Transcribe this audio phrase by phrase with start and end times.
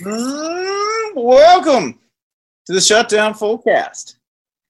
[0.00, 1.98] Mm, welcome
[2.64, 4.14] to the Shutdown Fullcast.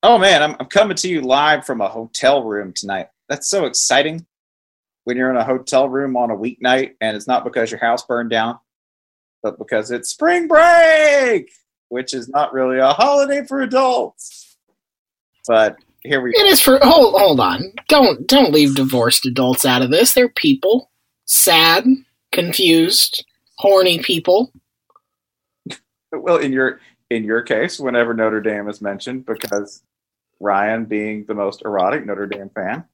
[0.03, 3.11] Oh man, I'm, I'm coming to you live from a hotel room tonight.
[3.29, 4.27] That's so exciting
[5.05, 8.05] when you're in a hotel room on a weeknight and it's not because your house
[8.05, 8.59] burned down,
[9.41, 11.53] but because it's spring break,
[11.91, 14.57] which is not really a holiday for adults.
[15.47, 17.73] But here we go It is for hold hold on.
[17.89, 20.13] Don't don't leave divorced adults out of this.
[20.13, 20.91] They're people.
[21.27, 21.85] Sad,
[22.33, 23.25] confused,
[23.59, 24.53] horny people.
[26.13, 26.81] Well, in your
[27.11, 29.83] in your case, whenever Notre Dame is mentioned, because
[30.39, 32.85] Ryan, being the most erotic Notre Dame fan,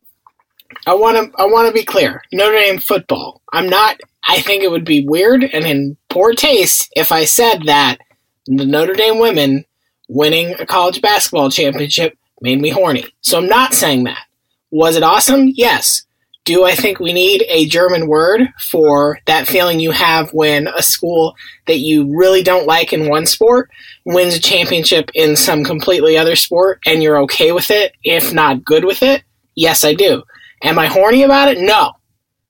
[0.86, 1.38] I want to.
[1.40, 2.22] I want to be clear.
[2.32, 3.42] Notre Dame football.
[3.52, 4.00] I'm not.
[4.28, 7.98] I think it would be weird and in poor taste if I said that
[8.46, 9.64] the Notre Dame women
[10.08, 13.04] winning a college basketball championship made me horny.
[13.20, 14.24] So I'm not saying that.
[14.70, 15.48] Was it awesome?
[15.54, 16.04] Yes.
[16.46, 20.82] Do I think we need a German word for that feeling you have when a
[20.82, 21.34] school
[21.66, 23.68] that you really don't like in one sport
[24.04, 28.64] wins a championship in some completely other sport and you're okay with it, if not
[28.64, 29.24] good with it?
[29.56, 30.22] Yes, I do.
[30.62, 31.58] Am I horny about it?
[31.58, 31.90] No,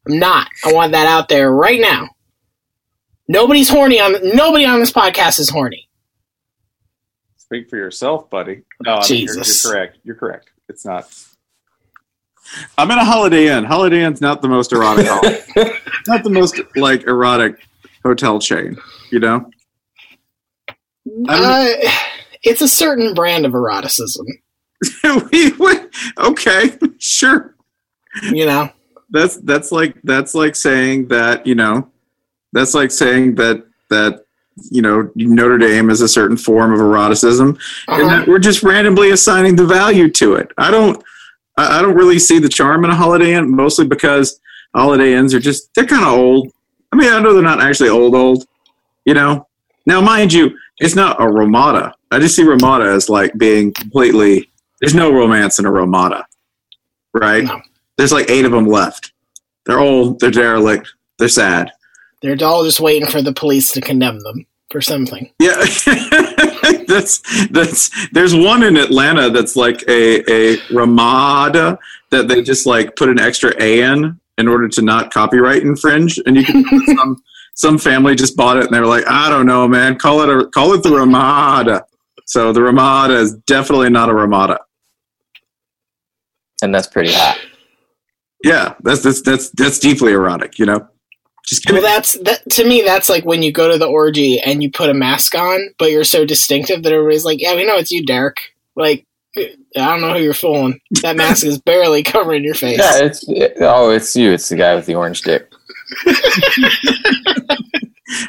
[0.07, 0.49] I'm not.
[0.63, 2.11] I want that out there right now.
[3.29, 5.89] Nobody's horny on nobody on this podcast is horny.
[7.39, 8.63] speak for yourself, buddy.
[8.83, 9.99] No, mean, you're, you're correct.
[10.05, 10.51] You're correct.
[10.69, 11.09] It's not.
[12.79, 13.65] I'm in a Holiday Inn.
[13.65, 15.07] Holiday Inn's not the most erotic,
[16.07, 17.67] not the most like erotic
[18.05, 18.77] hotel chain.
[19.13, 19.51] You know,
[21.29, 21.69] Uh,
[22.43, 24.27] it's a certain brand of eroticism,
[25.33, 25.75] we, we,
[26.19, 27.55] okay, sure.
[28.23, 28.71] you know.
[29.11, 31.89] That's that's like that's like saying that you know,
[32.53, 34.25] that's like saying that that
[34.71, 37.51] you know Notre Dame is a certain form of eroticism,
[37.89, 38.09] and Uh-huh.
[38.09, 40.51] that we're just randomly assigning the value to it.
[40.59, 41.03] I don't
[41.57, 44.41] I I don't really see the charm in a Holiday Inn, mostly because
[44.75, 46.53] Holiday Inns are just they're kind of old.
[46.93, 48.47] I mean, I know they're not actually old old,
[49.05, 49.47] you know.
[49.87, 51.95] Now, mind you, it's not a Ramada.
[52.11, 54.51] I just see Ramada as like being completely.
[54.81, 56.27] There's no romance in a Ramada,
[57.15, 57.45] right?
[57.45, 57.61] No.
[57.97, 59.13] There's like eight of them left.
[59.65, 60.21] They're old.
[60.21, 60.93] They're derelict.
[61.19, 61.73] They're sad.
[62.23, 65.31] They're all just waiting for the police to condemn them for something.
[65.39, 65.57] Yeah,
[66.87, 68.09] that's that's.
[68.11, 71.79] There's one in Atlanta that's like a a Ramada
[72.11, 76.19] that they just like put an extra A in in order to not copyright infringe,
[76.27, 76.65] and you can
[76.97, 77.23] some
[77.55, 80.29] some family just bought it and they were like, I don't know, man, call it
[80.29, 81.87] a call it the Ramada.
[82.27, 84.59] So the Ramada is definitely not a Ramada.
[86.63, 87.39] and that's pretty hot.
[88.45, 90.87] Yeah, that's that's that's that's deeply erotic, you know.
[91.47, 92.83] Just give Well, me that's that to me.
[92.83, 95.91] That's like when you go to the orgy and you put a mask on, but
[95.91, 99.07] you're so distinctive that everybody's like, "Yeah, we know it's you, Derek." Like,
[99.39, 99.43] uh,
[99.77, 100.81] I don't know who you're fooling.
[101.03, 102.79] That mask is barely covering your face.
[102.79, 103.25] Yeah, it's
[103.61, 104.33] oh, it's you.
[104.33, 105.51] It's the guy with the orange dick.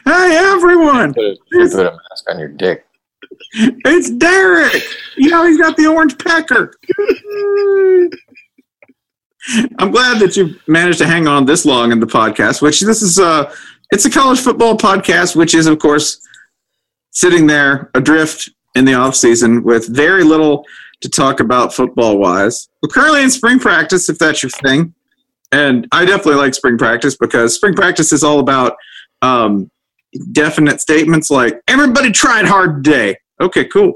[0.05, 2.83] Hey everyone, Put a, you put a mask on your dick.
[3.53, 4.81] it's Derek.
[5.17, 6.73] You know he's got the orange pecker.
[9.79, 12.61] I'm glad that you've managed to hang on this long in the podcast.
[12.61, 13.53] Which this is uh
[13.91, 16.21] it's a college football podcast, which is of course
[17.11, 20.65] sitting there adrift in the off season with very little
[21.01, 22.69] to talk about football wise.
[22.81, 24.93] We're currently in spring practice, if that's your thing.
[25.51, 28.75] And I definitely like spring practice because spring practice is all about
[29.21, 29.71] um,
[30.31, 33.17] definite statements like everybody tried hard today.
[33.39, 33.93] Okay, cool.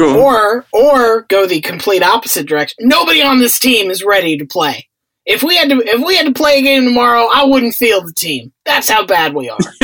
[0.00, 0.16] Cool.
[0.16, 2.88] Or or go the complete opposite direction.
[2.88, 4.88] Nobody on this team is ready to play.
[5.26, 8.08] If we had to if we had to play a game tomorrow, I wouldn't field
[8.08, 8.50] the team.
[8.64, 9.58] That's how bad we are.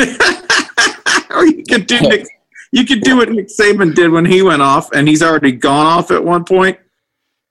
[1.29, 2.27] or oh, you could do Nick,
[2.73, 5.87] you could do what Nick Saban did when he went off, and he's already gone
[5.87, 6.79] off at one point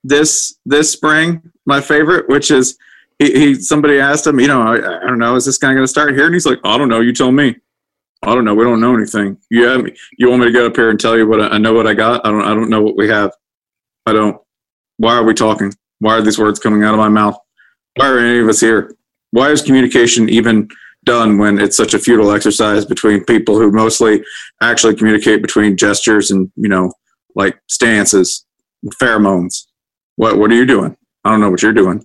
[0.03, 1.43] this this spring.
[1.67, 2.79] My favorite, which is
[3.19, 5.83] he, he somebody asked him, you know, I, I don't know, is this guy going
[5.83, 6.25] to start here?
[6.25, 6.99] And he's like, I don't know.
[6.99, 7.57] You tell me.
[8.25, 8.55] I don't know.
[8.55, 9.37] We don't know anything.
[9.49, 9.95] You have me.
[10.17, 11.73] You want me to get up here and tell you what I, I know?
[11.73, 12.25] What I got?
[12.25, 12.41] I don't.
[12.41, 13.31] I don't know what we have.
[14.05, 14.37] I don't.
[14.97, 15.73] Why are we talking?
[15.99, 17.37] Why are these words coming out of my mouth?
[17.95, 18.95] Why are any of us here?
[19.31, 20.67] Why is communication even
[21.03, 24.23] done when it's such a futile exercise between people who mostly
[24.61, 26.91] actually communicate between gestures and you know
[27.35, 28.43] like stances
[28.81, 29.65] and pheromones
[30.15, 32.03] what what are you doing i don't know what you're doing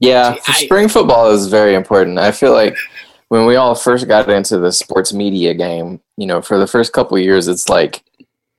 [0.00, 2.18] Yeah, See, for I- spring football is very important.
[2.20, 2.76] I feel like
[3.28, 6.92] when we all first got into the sports media game, you know, for the first
[6.92, 8.02] couple years, it's like,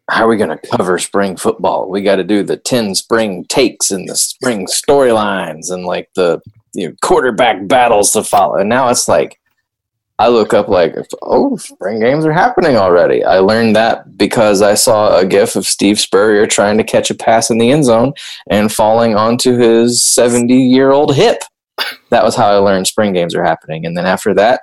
[0.09, 1.89] how are we going to cover spring football?
[1.89, 6.41] We got to do the 10 spring takes and the spring storylines and like the
[6.73, 8.55] you know, quarterback battles to follow.
[8.55, 9.39] And now it's like,
[10.19, 13.23] I look up like, oh, spring games are happening already.
[13.23, 17.15] I learned that because I saw a gif of Steve Spurrier trying to catch a
[17.15, 18.11] pass in the end zone
[18.49, 21.41] and falling onto his 70 year old hip.
[22.09, 23.85] That was how I learned spring games are happening.
[23.85, 24.61] And then after that,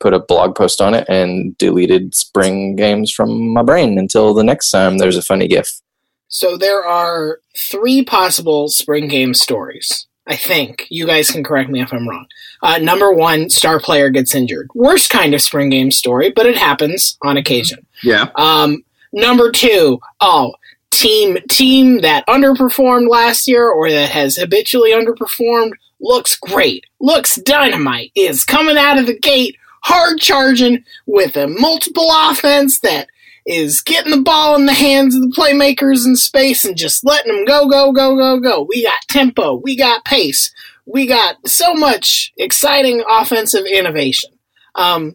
[0.00, 4.44] put a blog post on it and deleted spring games from my brain until the
[4.44, 5.80] next time there's a funny gif.
[6.28, 10.06] So there are three possible spring game stories.
[10.26, 12.26] I think you guys can correct me if I'm wrong.
[12.62, 14.68] Uh, number one, star player gets injured.
[14.74, 17.86] Worst kind of spring game story, but it happens on occasion.
[18.02, 18.30] Yeah.
[18.36, 20.54] Um, number two, oh,
[20.90, 25.72] team team that underperformed last year or that has habitually underperformed
[26.04, 32.08] looks great, looks dynamite, is coming out of the gate hard charging with a multiple
[32.10, 33.08] offense that
[33.46, 37.34] is getting the ball in the hands of the playmakers in space and just letting
[37.34, 38.66] them go, go, go, go, go.
[38.68, 40.54] We got tempo, we got pace,
[40.86, 44.30] we got so much exciting offensive innovation.
[44.74, 45.14] Um,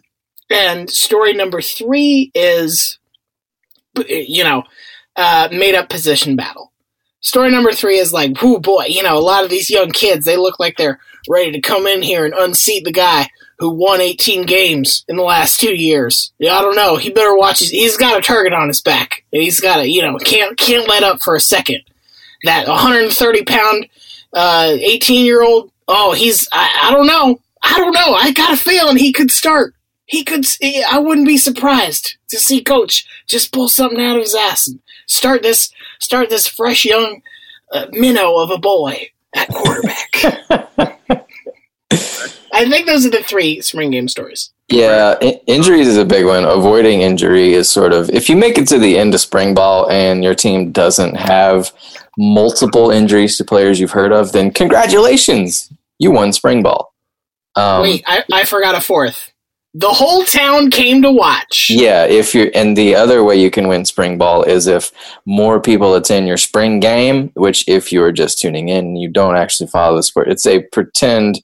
[0.51, 2.99] and story number three is,
[4.07, 4.63] you know,
[5.15, 6.68] uh, made up position battle.
[7.21, 10.25] Story number three is like, whoo boy, you know, a lot of these young kids,
[10.25, 13.27] they look like they're ready to come in here and unseat the guy
[13.57, 16.31] who won 18 games in the last two years.
[16.39, 16.95] Yeah, I don't know.
[16.95, 19.25] He better watch his, he's got a target on his back.
[19.31, 21.81] He's got to, you know, can't, can't let up for a second.
[22.43, 23.87] That 130 pound,
[24.31, 27.41] uh, 18 year old, oh, he's, I, I don't know.
[27.61, 28.13] I don't know.
[28.13, 29.73] I got a feeling he could start.
[30.05, 30.45] He could,
[30.89, 34.79] I wouldn't be surprised to see coach just pull something out of his ass and
[35.09, 37.21] start this, start this fresh young
[37.73, 41.25] uh, minnow of a boy at quarterback.
[42.51, 44.51] I think those are the three spring game stories.
[44.69, 46.43] Yeah, I- injuries is a big one.
[46.45, 49.89] Avoiding injury is sort of if you make it to the end of spring ball
[49.89, 51.71] and your team doesn't have
[52.17, 56.93] multiple injuries to players you've heard of, then congratulations, you won spring ball.
[57.55, 59.28] Um, Wait, I, I forgot a fourth.
[59.75, 61.67] The whole town came to watch.
[61.69, 64.91] Yeah, if you and the other way you can win spring ball is if
[65.27, 69.37] more people attend your spring game, which if you are just tuning in, you don't
[69.37, 70.27] actually follow the sport.
[70.27, 71.41] It's a pretend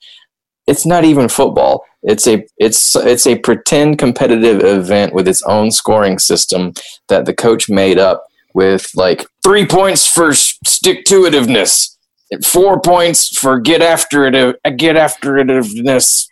[0.66, 1.86] it's not even football.
[2.01, 6.74] It's a it's it's a pretend competitive event with its own scoring system
[7.10, 8.25] that the coach made up
[8.56, 11.95] with like 3 points for stick to itiveness,
[12.44, 16.27] 4 points for get after it get after itiveness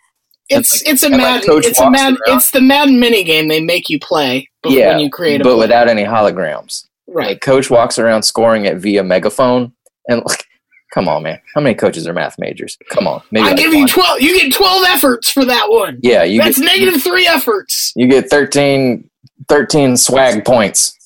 [0.60, 2.18] it's like- it's a mad like, it's a walks Madden.
[2.26, 2.36] around.
[2.36, 5.44] It's the mad mini game they make you play bef- Yeah, when you create a
[5.44, 5.58] but play.
[5.60, 6.86] without any holograms.
[7.06, 7.28] right.
[7.28, 9.72] Like coach walks around scoring it via megaphone,
[10.08, 10.44] and like,
[10.92, 12.76] come on, man, how many coaches are math majors?
[12.90, 14.20] Come on, maybe I like give you twelve.
[14.20, 15.98] You get twelve efforts for that one.
[16.02, 17.92] Yeah, you That's get, negative three efforts.
[17.96, 19.08] You get 13,
[19.48, 20.96] 13 swag points.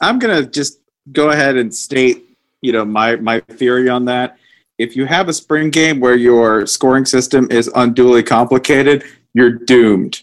[0.00, 0.78] I'm gonna just
[1.12, 2.24] go ahead and state,
[2.60, 4.36] you know, my my theory on that.
[4.78, 9.04] If you have a spring game where your scoring system is unduly complicated,
[9.34, 10.22] you're doomed.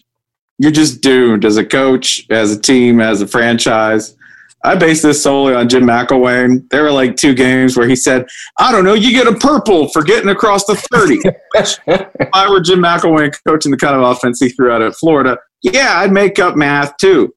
[0.58, 4.16] You're just doomed as a coach, as a team, as a franchise.
[4.62, 6.68] I base this solely on Jim McElwain.
[6.68, 8.26] There were like two games where he said,
[8.58, 11.20] "I don't know, you get a purple for getting across the 30."
[11.54, 15.38] if I were Jim McElwain coaching the kind of offense he threw out at Florida,
[15.62, 17.34] yeah, I'd make up math too.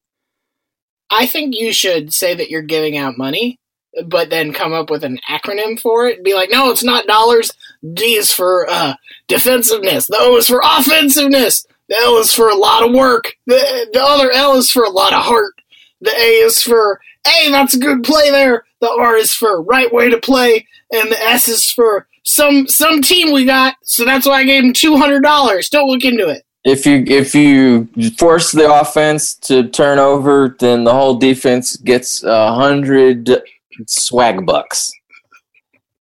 [1.10, 3.58] I think you should say that you're giving out money,
[4.06, 6.24] but then come up with an acronym for it.
[6.24, 7.50] Be like, no, it's not dollars.
[7.92, 8.94] D is for uh,
[9.28, 10.06] defensiveness.
[10.06, 11.66] The O is for offensiveness.
[11.88, 13.34] The L is for a lot of work.
[13.46, 15.54] The, the other L is for a lot of heart.
[16.00, 18.64] The A is for, hey, that's a good play there.
[18.80, 20.66] The R is for right way to play.
[20.92, 23.76] And the S is for some some team we got.
[23.82, 25.70] So that's why I gave him $200.
[25.70, 26.44] Don't look into it.
[26.64, 32.22] If you if you force the offense to turn over, then the whole defense gets
[32.22, 33.42] a hundred
[33.86, 34.92] swag bucks,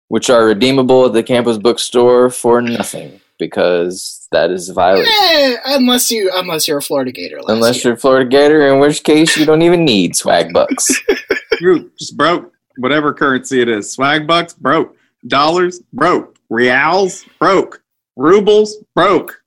[0.08, 5.12] which are redeemable at the campus bookstore for nothing because that is a violation.
[5.22, 7.40] Eh, unless you unless you're a Florida Gator.
[7.48, 7.90] Unless year.
[7.90, 10.90] you're a Florida Gator, in which case you don't even need swag bucks.
[11.60, 12.52] You're just broke.
[12.78, 13.92] Whatever currency it is.
[13.92, 14.96] Swag bucks, broke.
[15.28, 16.36] Dollars, broke.
[16.50, 17.82] Reals, broke.
[18.16, 19.41] Rubles, broke.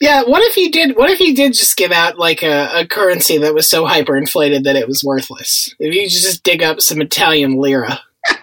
[0.00, 0.96] Yeah, what if you did?
[0.96, 4.62] What if you did just give out like a, a currency that was so hyperinflated
[4.64, 5.74] that it was worthless?
[5.80, 8.00] If you just dig up some Italian lira,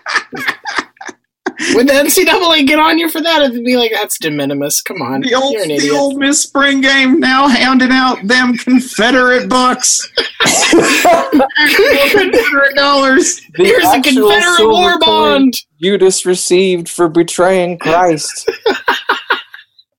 [1.74, 3.42] would the NCAA get on you for that?
[3.42, 4.82] It'd be like that's de minimis.
[4.82, 8.58] Come on, The old, you're an the Ole Miss Spring game now handing out them
[8.58, 10.12] Confederate bucks.
[10.72, 13.40] Confederate dollars.
[13.56, 15.54] Here's a Confederate war coin bond.
[15.82, 18.52] Judas received for betraying Christ.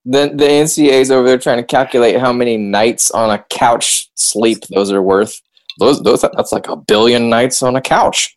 [0.06, 4.62] then the NCAA's over there trying to calculate how many nights on a couch sleep
[4.70, 5.42] those are worth.
[5.78, 8.36] Those those that's like a billion nights on a couch.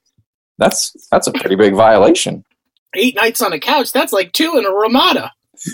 [0.58, 2.44] That's that's a pretty big violation.
[2.96, 3.94] Eight nights on a couch.
[3.94, 5.32] That's like two in a Ramada.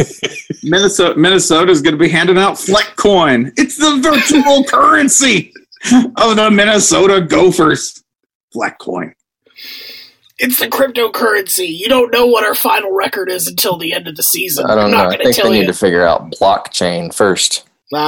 [0.63, 3.53] Minnesota Minnesota's going to be handing out Fleck coin.
[3.55, 5.53] It's the virtual currency
[6.17, 8.03] of the Minnesota Gophers.
[8.51, 9.13] Fleck coin.
[10.37, 11.67] It's the cryptocurrency.
[11.67, 14.65] You don't know what our final record is until the end of the season.
[14.65, 14.97] I don't am know.
[14.97, 15.67] not I think tell they need you.
[15.67, 17.63] to figure out blockchain first.
[17.93, 17.99] Oh,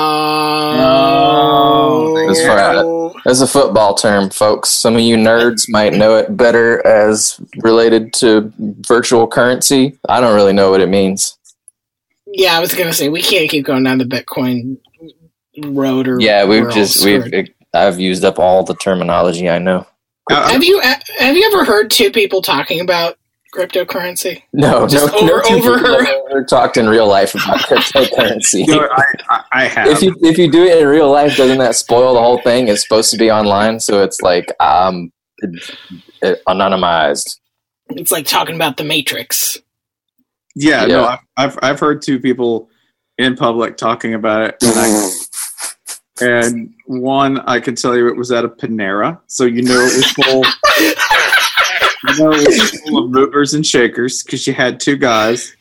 [2.13, 3.23] oh That's right.
[3.23, 4.69] That's a football term, folks.
[4.69, 9.97] Some of you nerds might know it better as related to virtual currency.
[10.09, 11.37] I don't really know what it means.
[12.25, 14.77] Yeah, I was gonna say we can't keep going down the Bitcoin
[15.63, 16.07] road.
[16.07, 19.85] Or Yeah, we're we've just we've I've used up all the terminology I know.
[20.29, 23.17] Uh, Have you have you ever heard two people talking about
[23.55, 24.43] cryptocurrency?
[24.53, 26.05] No, Just no, no over- two over her.
[26.29, 28.67] ever talked in real life about cryptocurrency.
[28.67, 29.87] you know, I, I, I have.
[29.87, 32.67] if you if you do it in real life, doesn't that spoil the whole thing?
[32.67, 35.11] It's supposed to be online, so it's like um
[35.43, 37.37] uh, anonymized.
[37.89, 39.57] It's like talking about the Matrix.
[40.55, 41.17] yeah, no, Yeah.
[41.37, 42.69] I've, I've I've heard two people
[43.17, 44.55] in public talking about it,
[46.21, 49.95] and, one I can tell you it was at a Panera, so you know it
[49.95, 50.43] was full.
[52.03, 55.55] you know it was full of movers and shakers because you had two guys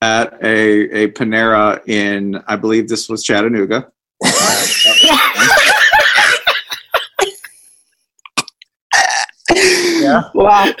[0.00, 3.90] at a a Panera in I believe this was Chattanooga.
[10.02, 10.22] Yeah.
[10.34, 10.72] Wow.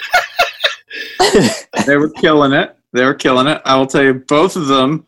[1.86, 2.76] they were killing it.
[2.92, 3.62] They were killing it.
[3.64, 5.06] I will tell you, both of them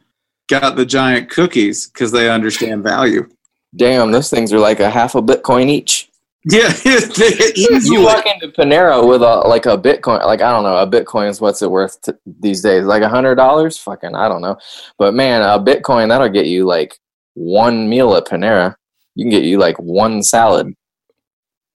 [0.49, 3.29] got the giant cookies because they understand value.
[3.77, 6.11] Damn, those things are like a half a Bitcoin each.
[6.47, 10.87] Yeah, You walk into Panera with a like a Bitcoin, like I don't know, a
[10.87, 12.85] Bitcoin is what's it worth t- these days?
[12.85, 13.79] Like a hundred dollars?
[13.79, 14.59] Fucking, I don't know.
[14.99, 16.99] But man, a Bitcoin that'll get you like
[17.33, 18.75] one meal at Panera.
[19.15, 20.75] You can get you like one salad.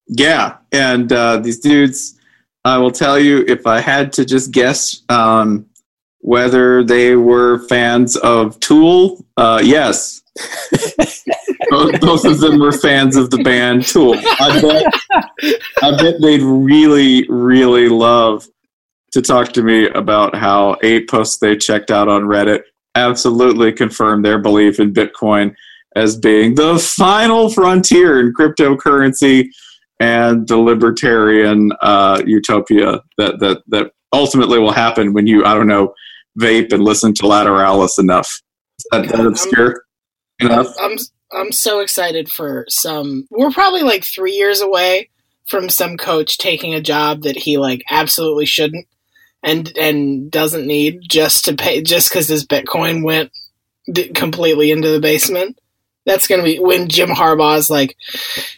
[0.07, 2.19] Yeah, and uh, these dudes,
[2.63, 5.65] I will tell you, if I had to just guess um,
[6.19, 10.21] whether they were fans of Tool, uh, yes.
[11.69, 14.15] both, both of them were fans of the band Tool.
[14.15, 14.93] I bet,
[15.81, 18.47] I bet they'd really, really love
[19.11, 22.61] to talk to me about how eight posts they checked out on Reddit
[22.95, 25.55] absolutely confirmed their belief in Bitcoin
[25.95, 29.47] as being the final frontier in cryptocurrency
[29.99, 35.67] and the libertarian uh, utopia that, that that ultimately will happen when you I don't
[35.67, 35.93] know
[36.39, 38.41] vape and listen to Lateralus enough.
[38.77, 39.83] Is that, that obscure
[40.39, 40.67] enough?
[40.79, 40.97] I'm
[41.31, 43.27] I'm so excited for some.
[43.29, 45.09] We're probably like three years away
[45.47, 48.87] from some coach taking a job that he like absolutely shouldn't
[49.43, 53.31] and and doesn't need just to pay just because his Bitcoin went
[54.15, 55.59] completely into the basement.
[56.05, 57.95] That's gonna be when Jim Harbaugh's like,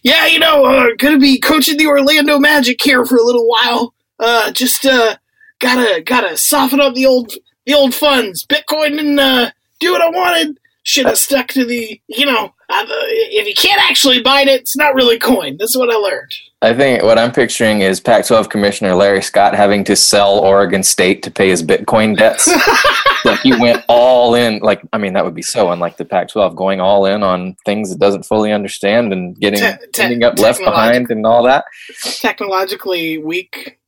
[0.03, 3.93] yeah, you know, uh, gonna be coaching the Orlando Magic here for a little while.
[4.19, 5.15] Uh, just uh,
[5.59, 7.33] gotta gotta soften up the old
[7.65, 8.45] the old funds.
[8.45, 12.85] Bitcoin and uh, do what I wanted should have stuck to the, you know, uh,
[12.87, 15.57] if you can't actually bite it, it's not really coin.
[15.59, 16.31] That's what I learned.
[16.63, 20.83] I think what I'm picturing is Pac 12 Commissioner Larry Scott having to sell Oregon
[20.83, 22.47] State to pay his Bitcoin debts.
[23.25, 24.59] like he went all in.
[24.59, 27.55] Like, I mean, that would be so unlike the Pac 12, going all in on
[27.65, 31.43] things it doesn't fully understand and getting te- te- ending up left behind and all
[31.43, 31.65] that.
[32.03, 33.79] Technologically weak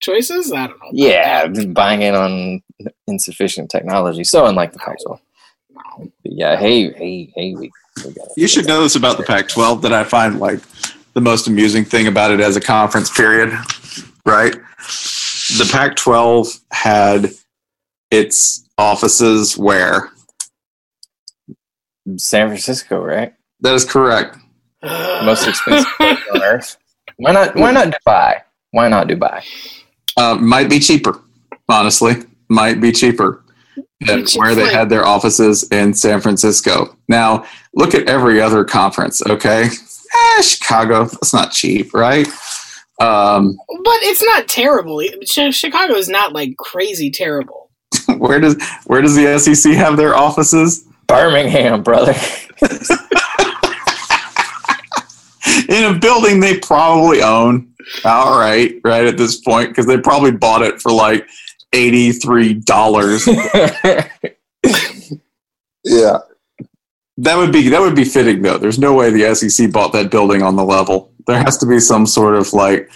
[0.00, 0.52] choices?
[0.52, 0.90] I don't know.
[0.92, 2.62] Yeah, buying in on
[3.06, 4.24] insufficient technology.
[4.24, 5.20] So unlike the Pac 12.
[6.24, 6.56] Yeah.
[6.56, 7.54] Hey, hey, hey.
[7.54, 7.70] We,
[8.04, 10.60] we you should know this about the Pac 12 that I find like
[11.14, 13.50] the most amusing thing about it as a conference period,
[14.24, 14.54] right?
[15.58, 17.30] The Pac 12 had
[18.10, 20.10] its offices where?
[22.16, 23.34] San Francisco, right?
[23.60, 24.38] That is correct.
[24.82, 26.76] most expensive place on earth.
[27.16, 27.54] Why not?
[27.54, 28.42] Why not Dubai?
[28.72, 29.44] Why not Dubai?
[30.16, 31.20] Uh, might be cheaper.
[31.68, 32.14] Honestly,
[32.48, 33.41] might be cheaper
[34.36, 36.96] where they had their offices in San Francisco.
[37.08, 37.44] Now,
[37.74, 39.64] look at every other conference, okay?
[39.66, 42.26] Eh, Chicago, that's not cheap, right?
[43.00, 45.02] Um, But it's not terrible.
[45.34, 47.70] Chi- Chicago is not like crazy terrible.
[48.18, 48.56] where does
[48.86, 50.86] where does the SEC have their offices?
[51.06, 52.14] Birmingham, brother.
[55.68, 57.72] in a building they probably own
[58.04, 61.26] All right, right at this point because they probably bought it for like
[61.72, 64.08] $83
[65.84, 66.18] yeah.
[67.16, 68.58] that would be that would be fitting though.
[68.58, 71.12] There's no way the sec bought that building on the level.
[71.26, 72.90] There has to be some sort of like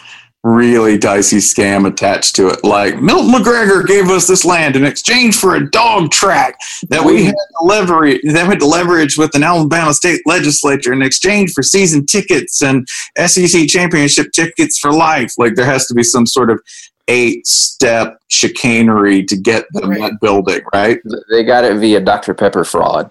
[0.44, 2.62] really dicey scam attached to it.
[2.62, 6.56] Like milton mcgregor gave us this land in exchange for a dog track
[6.88, 10.92] that we had to leverage that we had to leverage with an alabama state legislature
[10.92, 12.86] in exchange for season tickets and
[13.26, 15.32] sec championship tickets for life.
[15.36, 16.60] Like there has to be some sort of
[17.08, 20.00] eight step chicanery to get them Right.
[20.00, 22.34] that building right They got it via Dr.
[22.34, 23.10] Pepper fraud.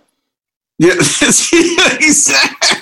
[0.78, 0.92] Yeah,
[2.00, 2.80] exactly.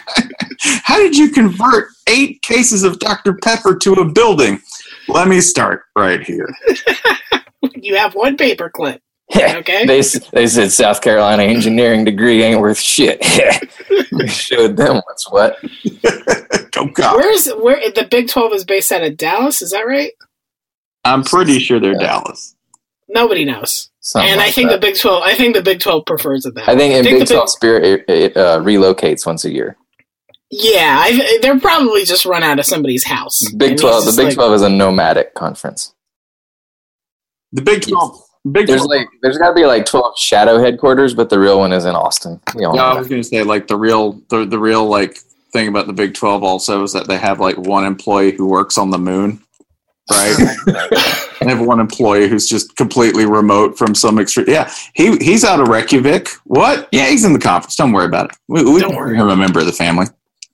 [0.84, 3.36] How did you convert eight cases of Dr.
[3.36, 4.60] Pepper to a building?
[5.08, 6.50] Let me start right here.
[7.76, 9.00] You have one paperclip.
[9.36, 9.86] Okay.
[9.86, 10.02] they
[10.32, 13.20] they said South Carolina engineering degree ain't worth shit.
[14.12, 15.58] we showed them what's what.
[16.06, 17.18] Oh, Go Cock.
[17.18, 19.62] Where is where the Big Twelve is based out of Dallas?
[19.62, 20.12] Is that right?
[21.04, 22.22] I'm pretty sure they're Yeah.
[22.22, 22.56] Dallas.
[23.10, 23.90] Nobody knows.
[24.00, 24.82] Something and I think that.
[24.82, 25.24] the Big Twelve.
[25.24, 26.68] I think the Big Twelve prefers it that.
[26.68, 27.12] I think in way.
[27.12, 29.78] Big the Twelve Spirit it, it uh, relocates once a year.
[30.50, 33.40] Yeah, I, they're probably just run out of somebody's house.
[33.58, 35.94] Big Twelve, the Big like, Twelve is a nomadic conference.
[37.52, 38.20] The Big Twelve.
[38.52, 38.90] Big There's 12.
[38.90, 41.96] like there's got to be like twelve shadow headquarters, but the real one is in
[41.96, 42.42] Austin.
[42.56, 45.18] We all Yeah, I was going to say like the real the the real like
[45.54, 48.78] thing about the Big Twelve also is that they have like one employee who works
[48.78, 49.42] on the moon,
[50.12, 50.58] right?
[51.40, 54.46] they have one employee who's just completely remote from some extreme.
[54.50, 56.30] Yeah, he he's out of Reykjavik.
[56.46, 56.88] What?
[56.92, 57.76] Yeah, he's in the conference.
[57.76, 58.38] Don't worry about it.
[58.48, 59.16] We, we Don't don't worry.
[59.18, 60.08] him a member of the family.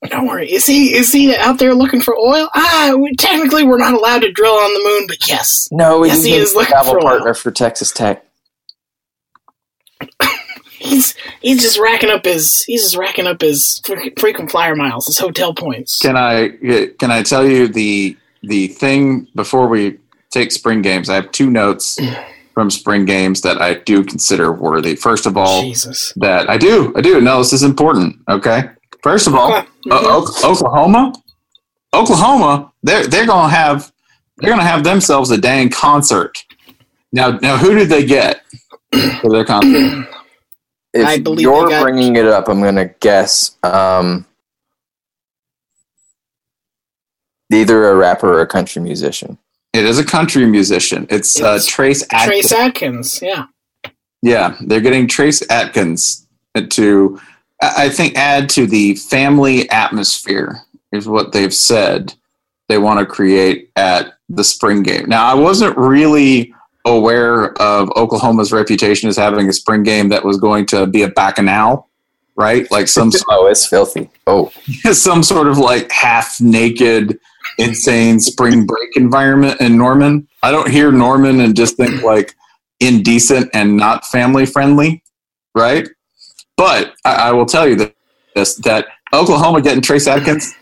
[0.08, 0.50] Don't worry.
[0.50, 2.48] Is he is he out there looking for oil?
[2.54, 6.08] Ah, we, technically we're not allowed to drill on the moon, but yes, No, we
[6.08, 7.12] Yes, just he need is a looking travel for a while.
[7.18, 8.24] partner for Texas Tech.
[10.78, 15.06] he's he's just racking up his he's just racking up his fre- frequent flyer miles,
[15.06, 15.98] his hotel points.
[15.98, 16.48] Can I
[16.98, 19.98] can I tell you the the thing before we
[20.30, 21.08] take spring games?
[21.08, 21.98] I have two notes
[22.54, 24.94] from spring games that I do consider worthy.
[24.96, 26.12] First of all, Jesus.
[26.16, 27.20] that I do I do.
[27.20, 28.16] No, this is important.
[28.28, 28.64] Okay.
[29.02, 29.66] First of all, Okay.
[29.90, 31.12] O- O- Oklahoma,
[31.94, 33.92] Oklahoma, they're they're gonna have
[34.38, 36.44] they're gonna have themselves a dang concert.
[37.12, 38.42] Now, now, who did they get
[39.20, 40.06] for their concert?
[40.92, 44.26] If I believe you're got- bringing it up, I'm gonna guess um,
[47.50, 49.38] either a rapper or a country musician.
[49.72, 51.06] It is a country musician.
[51.10, 52.24] It's, uh, Trace Atkins.
[52.24, 53.46] Trace Atkins, yeah.
[54.22, 56.26] Yeah, they're getting Trace Atkins
[56.56, 57.20] to,
[57.62, 62.14] I I think, add to the family atmosphere, is what they've said
[62.68, 65.08] they want to create at the spring game.
[65.08, 66.54] Now, I wasn't really
[66.84, 71.08] aware of Oklahoma's reputation as having a spring game that was going to be a
[71.08, 71.88] bacchanal,
[72.36, 72.70] right?
[72.70, 74.08] Like some Oh, it's filthy.
[74.26, 74.52] Oh,
[74.92, 77.18] some sort of like half naked,
[77.60, 80.28] insane spring break environment in Norman.
[80.42, 82.34] I don't hear Norman and just think like
[82.80, 85.02] indecent and not family friendly,
[85.54, 85.88] right?
[86.56, 87.94] But I, I will tell you that
[88.34, 90.54] this that Oklahoma getting Trace Atkins,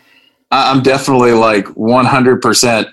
[0.51, 2.87] I, I'm definitely like 100 percent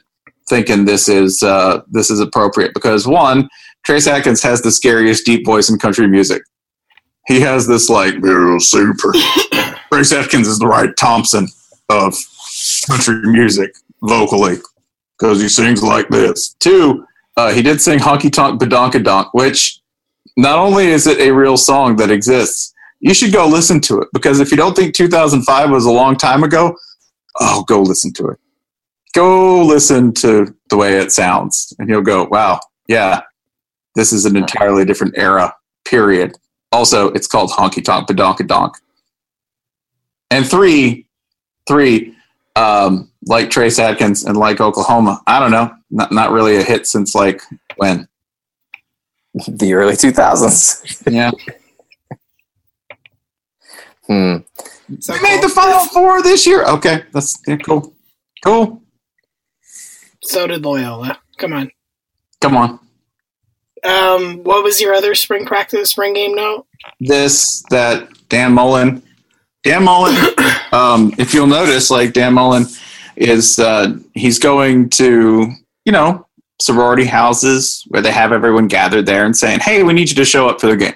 [0.48, 3.48] thinking this is uh, this is appropriate because one,
[3.84, 6.42] Trace Atkins has the scariest deep voice in country music.
[7.26, 9.12] He has this like "You're super.
[9.92, 11.48] Trace Atkins is the right Thompson
[11.88, 12.14] of
[12.86, 14.56] country music vocally
[15.18, 16.54] because he sings like this.
[16.54, 19.80] Two, uh, he did sing Honky Tonk Badonkadonk, which
[20.36, 24.08] not only is it a real song that exists, you should go listen to it
[24.12, 26.76] because if you don't think 2005 was a long time ago,
[27.40, 28.38] oh, go listen to it.
[29.14, 33.22] Go listen to the way it sounds, and you'll go, wow, yeah,
[33.94, 35.54] this is an entirely different era,
[35.86, 36.36] period.
[36.72, 38.74] Also, it's called Honky Tonk Badonkadonk.
[40.30, 41.06] And three,
[41.66, 42.15] three,
[42.56, 46.86] um, like Trace Atkins and like Oklahoma, I don't know, not, not really a hit
[46.86, 47.42] since like
[47.76, 48.08] when?
[49.48, 51.12] the early 2000s.
[51.12, 51.30] Yeah.
[54.06, 54.36] Hmm.
[55.00, 56.64] So They made the final four this year.
[56.64, 57.92] Okay, that's yeah, cool.
[58.44, 58.80] Cool.
[60.22, 61.18] So did Loyola.
[61.38, 61.72] Come on.
[62.40, 62.78] Come on.
[63.84, 66.66] Um, what was your other spring practice, spring game note?
[67.00, 69.02] This, that, Dan Mullen.
[69.66, 70.14] Dan Mullen,
[70.72, 72.66] um, if you'll notice, like Dan Mullen
[73.16, 75.50] is, uh, he's going to,
[75.84, 76.24] you know,
[76.62, 80.24] sorority houses where they have everyone gathered there and saying, hey, we need you to
[80.24, 80.94] show up for the game.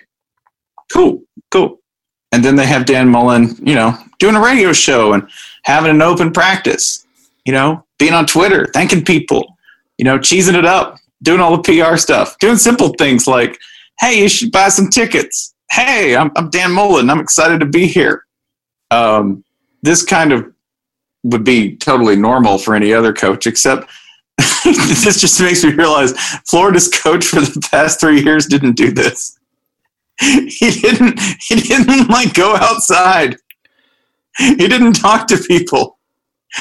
[0.93, 1.81] Cool, cool.
[2.31, 5.29] And then they have Dan Mullen, you know, doing a radio show and
[5.65, 7.05] having an open practice,
[7.45, 9.57] you know, being on Twitter, thanking people,
[9.99, 13.59] you know, cheesing it up, doing all the PR stuff, doing simple things like,
[13.99, 15.57] hey, you should buy some tickets.
[15.73, 17.11] Hey, I'm, I'm Dan Mullen.
[17.11, 18.25] I'm excited to be here.
[18.91, 19.45] Um,
[19.83, 20.53] this kind of
[21.23, 23.91] would be totally normal for any other coach, except
[24.65, 26.13] this just makes me realize
[26.49, 29.39] Florida's coach for the past three years didn't do this.
[30.21, 31.19] He didn't.
[31.41, 33.37] He didn't like go outside.
[34.37, 35.99] He didn't talk to people.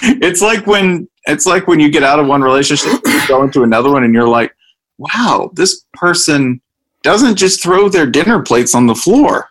[0.02, 3.64] It's like when it's like when you get out of one relationship, you go into
[3.64, 4.56] another one, and you're like,
[4.98, 6.62] "Wow, this person
[7.04, 9.50] doesn't just throw their dinner plates on the floor."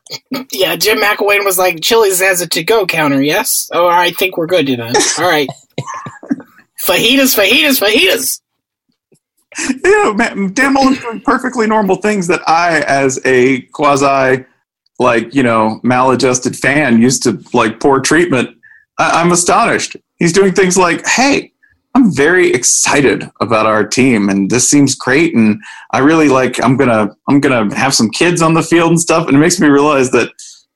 [0.52, 3.68] Yeah, Jim McElwain was like, Chili's has a to go counter, yes?
[3.72, 4.92] Oh, I think we're good, you know.
[5.18, 5.48] All right.
[6.84, 8.40] fajitas, fajitas, fajitas.
[9.84, 14.44] you know, man, Dan Mullen's doing perfectly normal things that I, as a quasi,
[14.98, 18.50] like you know, maladjusted fan, used to like poor treatment.
[18.98, 19.96] I, I'm astonished.
[20.16, 21.52] He's doing things like, "Hey,
[21.94, 25.34] I'm very excited about our team, and this seems great.
[25.34, 26.62] And I really like.
[26.62, 29.58] I'm gonna I'm gonna have some kids on the field and stuff, and it makes
[29.58, 30.30] me realize that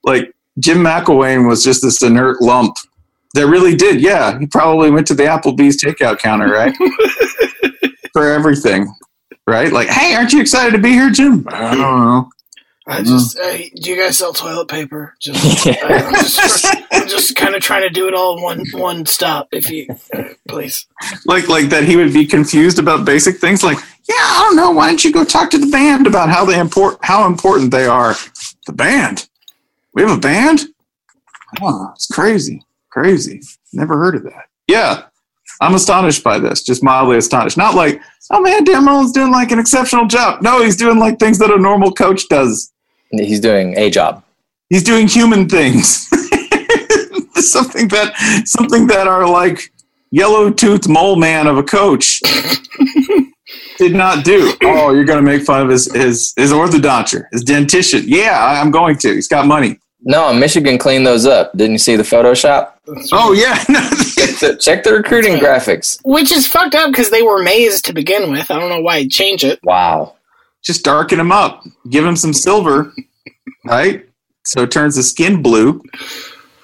[0.05, 2.77] like Jim McElwain was just this inert lump
[3.35, 4.01] that really did.
[4.01, 6.75] Yeah, he probably went to the Applebee's takeout counter, right,
[8.13, 8.93] for everything,
[9.47, 9.73] right?
[9.73, 11.47] Like, hey, aren't you excited to be here, Jim?
[11.51, 12.31] I don't know.
[12.87, 15.15] I just, uh, do you guys sell toilet paper?
[15.21, 16.65] Just, uh, I'm just,
[17.09, 20.25] just kind of trying to do it all in one one stop, if you uh,
[20.49, 20.87] please.
[21.25, 23.63] Like, like that he would be confused about basic things.
[23.63, 24.73] Like, yeah, I don't know.
[24.73, 27.87] Why don't you go talk to the band about how they import how important they
[27.87, 28.15] are?
[28.67, 29.29] The band.
[29.95, 30.63] We have a band.
[31.61, 33.43] Oh, it's crazy, crazy.
[33.73, 34.47] Never heard of that.
[34.67, 35.05] Yeah,
[35.61, 36.63] I'm astonished by this.
[36.63, 37.57] Just mildly astonished.
[37.57, 40.43] Not like, oh man, Dan Mullen's doing like an exceptional job.
[40.43, 42.72] No, he's doing like things that a normal coach does.
[43.13, 44.25] He's doing a job.
[44.71, 46.09] He's doing human things.
[47.35, 48.13] something that
[48.47, 49.73] something that are like
[50.11, 52.21] yellow toothed mole man of a coach
[53.79, 54.53] did not do.
[54.63, 58.03] Oh, you're gonna make fun of his his his orthodonture, his dentition.
[58.07, 59.15] Yeah, I- I'm going to.
[59.15, 59.79] He's got money.
[60.05, 61.53] No, Michigan cleaned those up.
[61.53, 62.73] Didn't you see the Photoshop?
[63.13, 63.57] Oh yeah.
[64.23, 66.01] Check the, check the recruiting graphics.
[66.05, 68.51] Which is fucked up because they were maize to begin with.
[68.51, 69.59] I don't know why he'd change it.
[69.63, 70.15] Wow.
[70.63, 71.65] Just darken him up.
[71.91, 72.93] Give him some silver,
[73.65, 74.09] right?
[74.45, 75.83] So it turns the skin blue.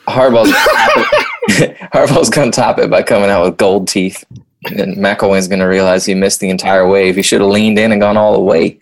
[0.07, 0.53] Harbaugh's
[1.93, 4.25] Harbaugh's gonna top it by coming out with gold teeth.
[4.67, 7.17] And McElwain's gonna realize he missed the entire wave.
[7.17, 8.81] He should have leaned in and gone all the way.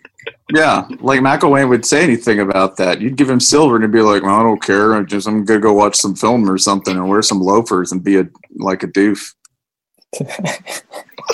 [0.53, 3.01] Yeah, like McElwain would say anything about that.
[3.01, 4.93] You'd give him silver and he'd be like, well, "I don't care.
[4.93, 8.03] I'm just I'm gonna go watch some film or something and wear some loafers and
[8.03, 9.33] be a like a doof."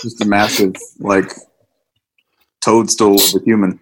[0.02, 1.32] just a massive like
[2.64, 3.80] toadstool of a human.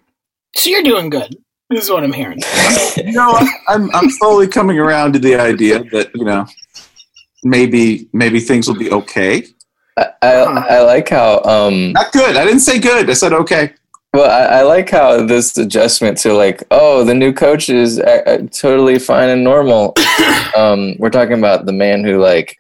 [0.56, 1.36] So you're doing good.
[1.70, 2.40] This is what I'm hearing.
[2.98, 3.40] You know,
[3.70, 6.46] I'm I'm slowly coming around to the idea that you know
[7.44, 9.46] maybe maybe things will be okay.
[9.98, 10.32] I, I,
[10.76, 12.36] I like how um Not good.
[12.36, 13.10] I didn't say good.
[13.10, 13.74] I said okay.
[14.14, 18.24] well I, I like how this adjustment to like oh the new coach is uh,
[18.26, 19.94] uh, totally fine and normal.
[20.58, 22.58] um, we're talking about the man who like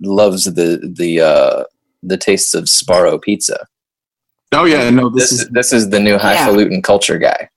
[0.00, 1.64] loves the the uh
[2.04, 3.66] the tastes of Sbarro pizza.
[4.52, 7.48] Oh yeah, no, this This is is this is the new highfalutin culture guy.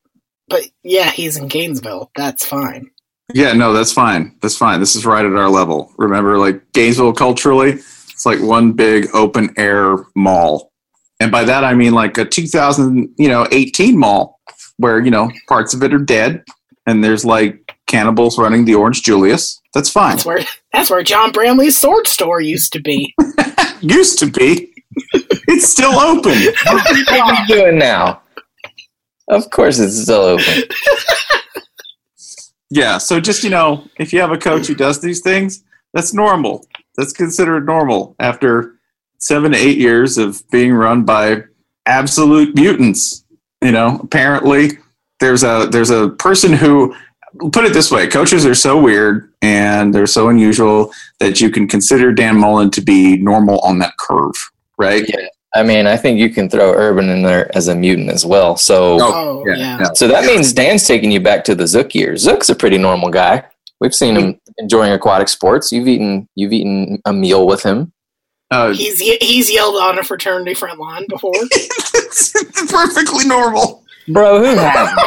[0.48, 2.12] But yeah, he's in Gainesville.
[2.16, 2.90] That's fine.
[3.34, 4.36] yeah, no, that's fine.
[4.42, 4.80] That's fine.
[4.80, 5.92] This is right at our level.
[5.98, 10.72] Remember, like Gainesville culturally, it's like one big open air mall,
[11.20, 14.40] and by that I mean like a 2000, you know, 18 mall
[14.78, 16.44] where you know parts of it are dead,
[16.86, 19.60] and there's like cannibals running the Orange Julius.
[19.74, 20.12] That's fine.
[20.12, 20.40] That's where
[20.72, 23.14] that's where John Bramley's sword store used to be.
[23.82, 24.72] Used to be.
[25.48, 26.34] It's still open.
[26.66, 28.22] What are you doing now?
[29.28, 30.64] Of course, it's still open.
[32.70, 36.14] Yeah, so just you know, if you have a coach who does these things, that's
[36.14, 36.66] normal.
[36.98, 38.76] That's considered normal after
[39.18, 41.44] seven to eight years of being run by
[41.86, 43.24] absolute mutants.
[43.64, 44.72] You know, apparently
[45.20, 46.96] there's a there's a person who
[47.52, 51.68] put it this way: coaches are so weird and they're so unusual that you can
[51.68, 54.36] consider Dan Mullen to be normal on that curve,
[54.78, 55.04] right?
[55.08, 55.28] Yeah.
[55.56, 58.58] I mean, I think you can throw Urban in there as a mutant as well.
[58.58, 59.80] So, Oh, Oh, yeah.
[59.80, 59.90] yeah.
[59.94, 62.22] so that means Dan's taking you back to the Zook years.
[62.24, 63.46] Zook's a pretty normal guy.
[63.80, 65.72] We've seen him enjoying aquatic sports.
[65.72, 67.94] You've eaten you've eaten a meal with him.
[68.52, 71.34] Uh, He's he's yelled on a fraternity front line before.
[71.52, 72.32] it's
[72.72, 73.84] perfectly normal.
[74.08, 75.00] Bro, who hasn't?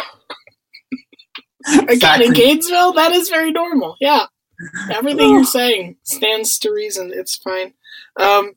[1.88, 3.96] Again, in Gainesville, that is very normal.
[4.00, 4.24] Yeah.
[4.90, 7.12] Everything you're saying stands to reason.
[7.14, 7.74] It's fine.
[8.18, 8.52] Um,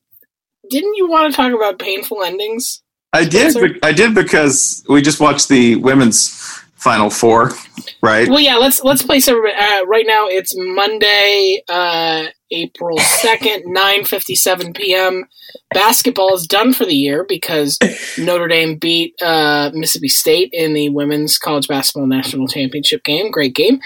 [0.72, 2.82] didn't you want to talk about painful endings?
[3.14, 3.54] I did.
[3.54, 6.30] Be- I did because we just watched the women's
[6.76, 7.52] final four,
[8.02, 8.28] right?
[8.30, 8.56] Well, yeah.
[8.56, 9.54] Let's let's place everybody.
[9.54, 15.26] Uh, right now, it's Monday, uh, April second, nine fifty seven p.m.
[15.74, 17.78] Basketball is done for the year because
[18.18, 23.30] Notre Dame beat uh, Mississippi State in the women's college basketball national championship game.
[23.30, 23.82] Great game,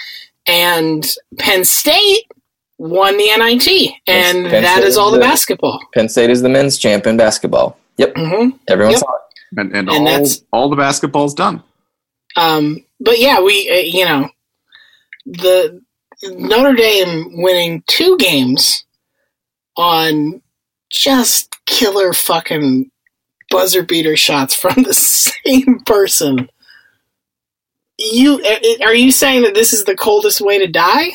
[0.45, 2.28] and Penn State
[2.77, 3.67] won the NIT,
[4.07, 5.79] and Penn that State is all the the- basketball.
[5.93, 7.77] Penn State is the men's champ in basketball.
[7.97, 8.99] Yep, hmm everyone Yep.
[8.99, 9.21] saw it.
[9.57, 11.63] And, and, And all, that's- all the basketball's done.
[12.35, 14.29] Um, but yeah, we uh, you know
[15.25, 15.81] the
[16.23, 18.83] Notre Dame winning two games
[19.77, 20.41] on
[20.89, 22.89] just killer fucking
[23.49, 24.93] buzzer beater shots from the
[25.45, 26.49] same person.
[27.97, 31.09] You uh, are you saying that this is the coldest way to die?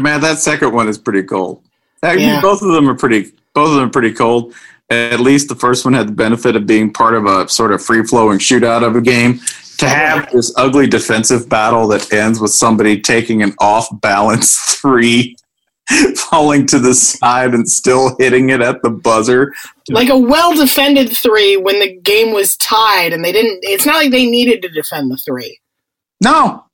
[0.00, 1.62] Man, that second one is pretty cold.
[2.02, 2.40] Actually, Yeah.
[2.40, 3.32] both of them are pretty.
[3.54, 4.54] Both of them are pretty cold.
[4.90, 7.82] At least the first one had the benefit of being part of a sort of
[7.82, 9.40] free flowing shootout of a game.
[9.78, 15.36] To have this ugly defensive battle that ends with somebody taking an off balance three
[16.16, 19.52] falling to the side and still hitting it at the buzzer.
[19.90, 23.96] Like a well defended three when the game was tied and they didn't it's not
[23.96, 25.58] like they needed to defend the three.
[26.22, 26.64] No.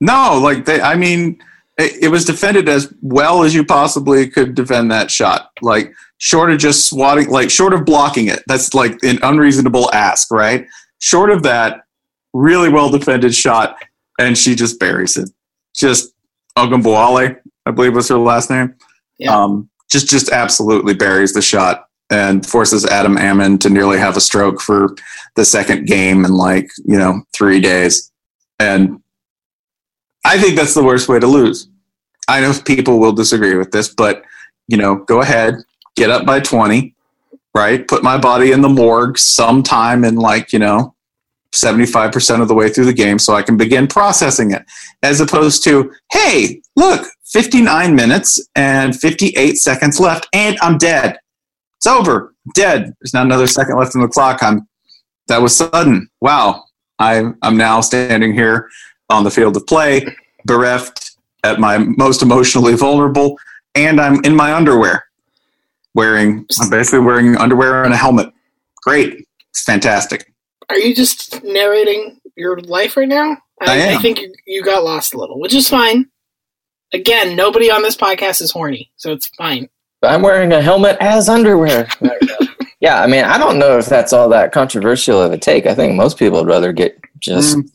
[0.00, 1.38] No, like they I mean
[1.78, 5.50] it, was defended as well as you possibly could defend that shot.
[5.60, 8.42] Like short of just swatting like short of blocking it.
[8.46, 10.66] That's like an unreasonable ask, right?
[11.00, 11.82] Short of that,
[12.32, 13.76] really well defended shot,
[14.18, 15.28] and she just buries it.
[15.74, 16.12] Just
[16.56, 17.36] Ogunbowale,
[17.66, 18.74] I believe was her last name.
[19.18, 19.36] Yeah.
[19.36, 24.20] Um, just just absolutely buries the shot and forces Adam Amin to nearly have a
[24.20, 24.94] stroke for
[25.34, 28.10] the second game in like you know three days.
[28.58, 29.02] And
[30.26, 31.68] I think that's the worst way to lose.
[32.28, 34.24] I know people will disagree with this, but
[34.66, 35.54] you know, go ahead,
[35.94, 36.94] get up by twenty,
[37.54, 37.86] right?
[37.86, 40.94] Put my body in the morgue sometime in like you know
[41.54, 44.62] 75% of the way through the game so I can begin processing it.
[45.02, 51.18] As opposed to, hey, look, 59 minutes and 58 seconds left, and I'm dead.
[51.78, 52.34] It's over.
[52.54, 52.94] Dead.
[53.00, 54.42] There's not another second left in the clock.
[54.42, 54.68] I'm
[55.28, 56.08] that was sudden.
[56.20, 56.64] Wow.
[56.98, 58.68] I I'm now standing here
[59.10, 60.04] on the field of play,
[60.44, 63.38] bereft at my most emotionally vulnerable,
[63.74, 65.04] and I'm in my underwear.
[65.94, 68.32] Wearing I'm basically wearing underwear and a helmet.
[68.82, 69.26] Great.
[69.50, 70.32] It's fantastic.
[70.68, 73.38] Are you just narrating your life right now?
[73.60, 74.02] I am.
[74.02, 76.06] think you, you got lost a little, which is fine.
[76.92, 79.68] Again, nobody on this podcast is horny, so it's fine.
[80.02, 81.88] I'm wearing a helmet as underwear.
[82.80, 85.66] yeah, I mean, I don't know if that's all that controversial of a take.
[85.66, 87.70] I think most people would rather get just Mm.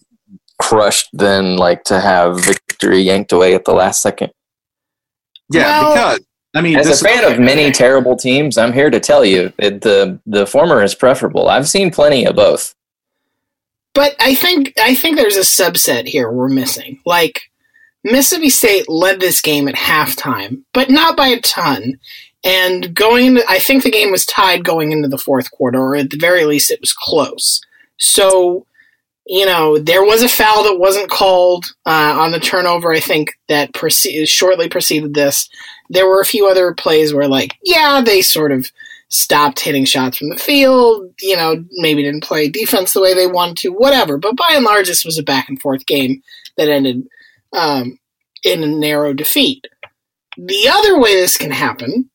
[0.62, 4.32] Crushed than like to have victory yanked away at the last second.
[5.52, 8.89] Yeah, Well- because I mean, As this- a fan of many terrible teams, I'm here
[8.89, 11.47] to tell you that the the former is preferable.
[11.47, 12.76] I've seen plenty of both.
[13.93, 17.00] But I think I think there's a subset here we're missing.
[17.06, 17.43] Like
[18.04, 22.00] Mississippi State led this game at halftime, but not by a ton.
[22.43, 26.10] And going I think the game was tied going into the fourth quarter, or at
[26.10, 27.62] the very least, it was close.
[27.97, 28.65] So,
[29.32, 32.91] you know, there was a foul that wasn't called uh, on the turnover.
[32.91, 33.72] I think that
[34.26, 35.48] shortly preceded this.
[35.89, 38.70] There were a few other plays where, like, yeah, they sort of
[39.08, 43.26] stopped hitting shots from the field, you know, maybe didn't play defense the way they
[43.26, 44.17] wanted to, whatever.
[44.17, 46.22] But by and large, this was a back and forth game
[46.58, 47.08] that ended
[47.54, 47.98] um,
[48.44, 49.65] in a narrow defeat.
[50.36, 52.10] The other way this can happen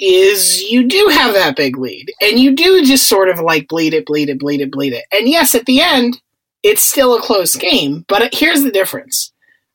[0.00, 3.94] is you do have that big lead, and you do just sort of like bleed
[3.94, 5.04] it, bleed it, bleed it, bleed it.
[5.12, 6.20] And yes, at the end,
[6.62, 9.32] it's still a close game, but here's the difference.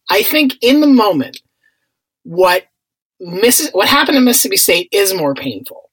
[0.10, 1.40] I think in the moment,
[2.24, 2.66] what
[3.20, 5.88] Missis- what happened to Mississippi State is more painful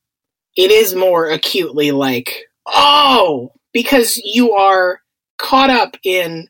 [0.56, 5.00] it is more acutely like, oh, because you are
[5.38, 6.48] caught up in,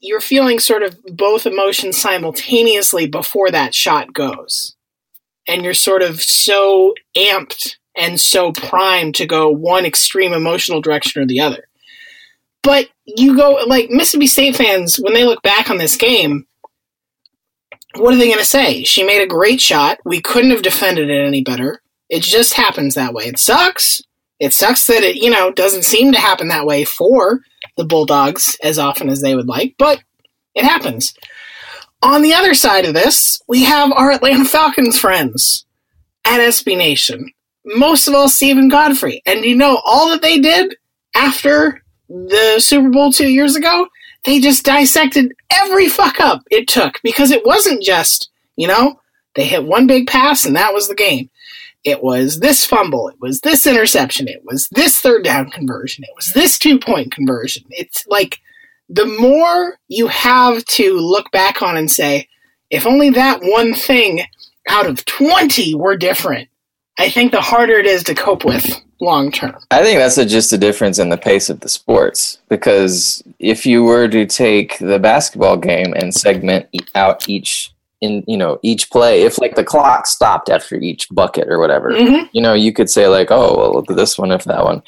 [0.00, 4.76] you're feeling sort of both emotions simultaneously before that shot goes.
[5.48, 11.22] And you're sort of so amped and so primed to go one extreme emotional direction
[11.22, 11.68] or the other.
[12.62, 16.46] But you go, like, Mississippi State fans, when they look back on this game,
[17.96, 18.82] what are they going to say?
[18.84, 19.98] She made a great shot.
[20.04, 21.82] We couldn't have defended it any better.
[22.08, 23.24] It just happens that way.
[23.24, 24.02] It sucks.
[24.40, 27.40] It sucks that it, you know, doesn't seem to happen that way for
[27.76, 30.02] the Bulldogs as often as they would like, but
[30.54, 31.14] it happens.
[32.02, 35.64] On the other side of this, we have our Atlanta Falcons friends
[36.24, 37.30] at SB Nation.
[37.64, 39.22] Most of all, Steven Godfrey.
[39.24, 40.76] And you know, all that they did
[41.14, 41.82] after
[42.28, 43.88] the Super Bowl two years ago,
[44.24, 49.00] they just dissected every fuck up it took because it wasn't just, you know,
[49.34, 51.28] they hit one big pass and that was the game
[51.84, 56.14] it was this fumble, it was this interception, it was this third down conversion, it
[56.16, 57.64] was this two point conversion.
[57.70, 58.40] It's like
[58.88, 62.28] the more you have to look back on and say,
[62.70, 64.22] if only that one thing
[64.66, 66.48] out of 20 were different,
[66.98, 69.56] I think the harder it is to cope with long term.
[69.70, 72.38] I think that's a, just a difference in the pace of the sports.
[72.48, 78.36] Because if you were to take the basketball game and segment out each in you
[78.36, 82.26] know each play, if like the clock stopped after each bucket or whatever, Mm-hmm.
[82.32, 84.82] you know, you could say like, oh, well, look at this one, if that one.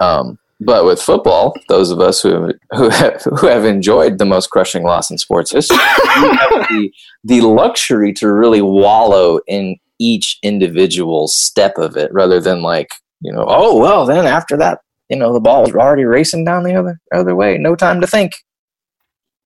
[0.00, 4.48] Um, but with football, those of us who who have, who have enjoyed the most
[4.48, 6.90] crushing loss in sports history, the,
[7.24, 13.32] the luxury to really wallow in each individual step of it, rather than like you
[13.32, 16.74] know, oh well, then after that, you know, the ball was already racing down the
[16.74, 18.32] other other way, no time to think.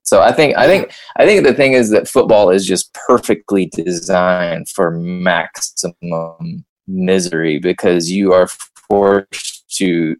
[0.03, 3.67] So I think I think I think the thing is that football is just perfectly
[3.67, 8.49] designed for maximum misery because you are
[8.89, 10.17] forced to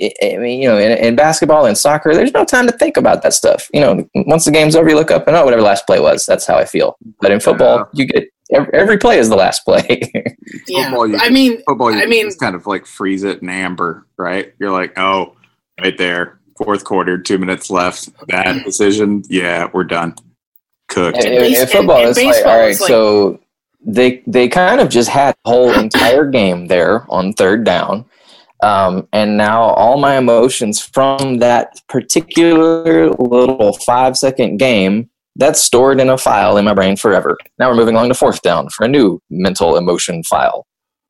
[0.00, 2.96] I I mean, you know, in, in basketball and soccer, there's no time to think
[2.96, 3.68] about that stuff.
[3.72, 6.26] You know, once the game's over, you look up and oh, whatever last play was.
[6.26, 6.96] That's how I feel.
[7.20, 10.00] But in football, you get every, every play is the last play.
[10.68, 13.24] Yeah, Football, you I can- mean, Football, you I mean- just kind of like freeze
[13.24, 14.52] it in amber, right?
[14.58, 15.34] You're like, oh,
[15.80, 18.08] right there, fourth quarter, two minutes left.
[18.28, 19.22] Bad decision.
[19.28, 20.14] Yeah, we're done.
[20.88, 21.18] Cooked.
[21.18, 23.40] in, And in- base- in football, and- and it's like all right, is like- so
[23.84, 28.04] they they kind of just had the whole entire game there on third down.
[28.62, 36.00] Um, and now all my emotions from that particular little five second game that's stored
[36.00, 37.36] in a file in my brain forever.
[37.58, 40.66] Now we're moving along to fourth down for a new mental emotion file.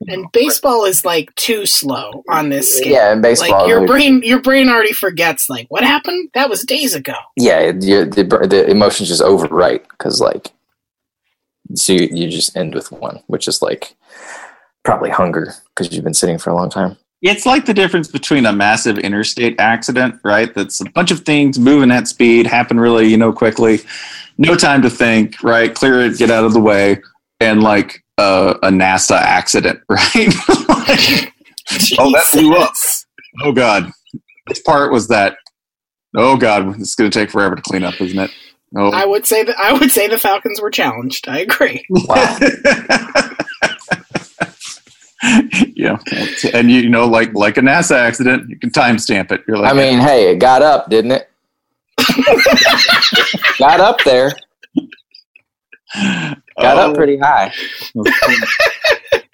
[0.07, 2.91] and baseball is like too slow on this scale.
[2.93, 5.49] Yeah, in baseball, like your brain, your brain already forgets.
[5.49, 6.29] Like what happened?
[6.33, 7.15] That was days ago.
[7.35, 10.51] yeah, it- you, the, the emotions just overwrite because like,
[11.73, 13.95] so you, you just end with one, which is like
[14.83, 16.97] probably hunger because you've been sitting for a long time.
[17.23, 20.53] It's like the difference between a massive interstate accident, right?
[20.53, 23.79] That's a bunch of things moving at speed, happen really, you know, quickly,
[24.37, 25.73] no time to think, right?
[25.73, 27.01] Clear it, get out of the way,
[27.39, 30.33] and like uh, a NASA accident, right?
[30.69, 31.33] Like,
[31.99, 32.71] Oh, that blew up.
[33.43, 33.91] Oh God,
[34.47, 35.37] this part was that.
[36.15, 38.31] Oh God, it's going to take forever to clean up, isn't it?
[38.75, 41.27] Oh, I would say that I would say the Falcons were challenged.
[41.27, 41.85] I agree.
[42.07, 42.37] Wow.
[45.75, 45.97] yeah,
[46.53, 49.43] and you, you know, like like a NASA accident, you can timestamp it.
[49.47, 51.29] You're like, I mean, hey, it got up, didn't it?
[53.59, 54.31] got up there,
[55.95, 57.53] got oh, up pretty high.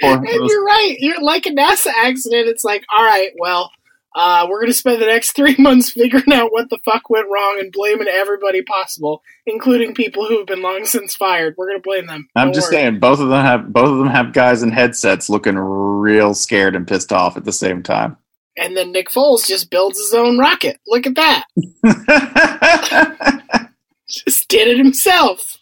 [0.02, 0.96] And you're right.
[1.00, 2.48] You're like a NASA accident.
[2.48, 3.72] It's like, all right, well,
[4.16, 7.58] uh, we're gonna spend the next three months figuring out what the fuck went wrong
[7.60, 11.56] and blaming everybody possible, including people who have been long since fired.
[11.58, 12.28] We're gonna blame them.
[12.36, 12.84] I'm Don't just worry.
[12.84, 16.76] saying, both of them have both of them have guys in headsets looking real scared
[16.76, 18.18] and pissed off at the same time.
[18.58, 20.80] And then Nick Foles just builds his own rocket.
[20.88, 21.46] Look at that.
[24.08, 25.58] Just did it himself.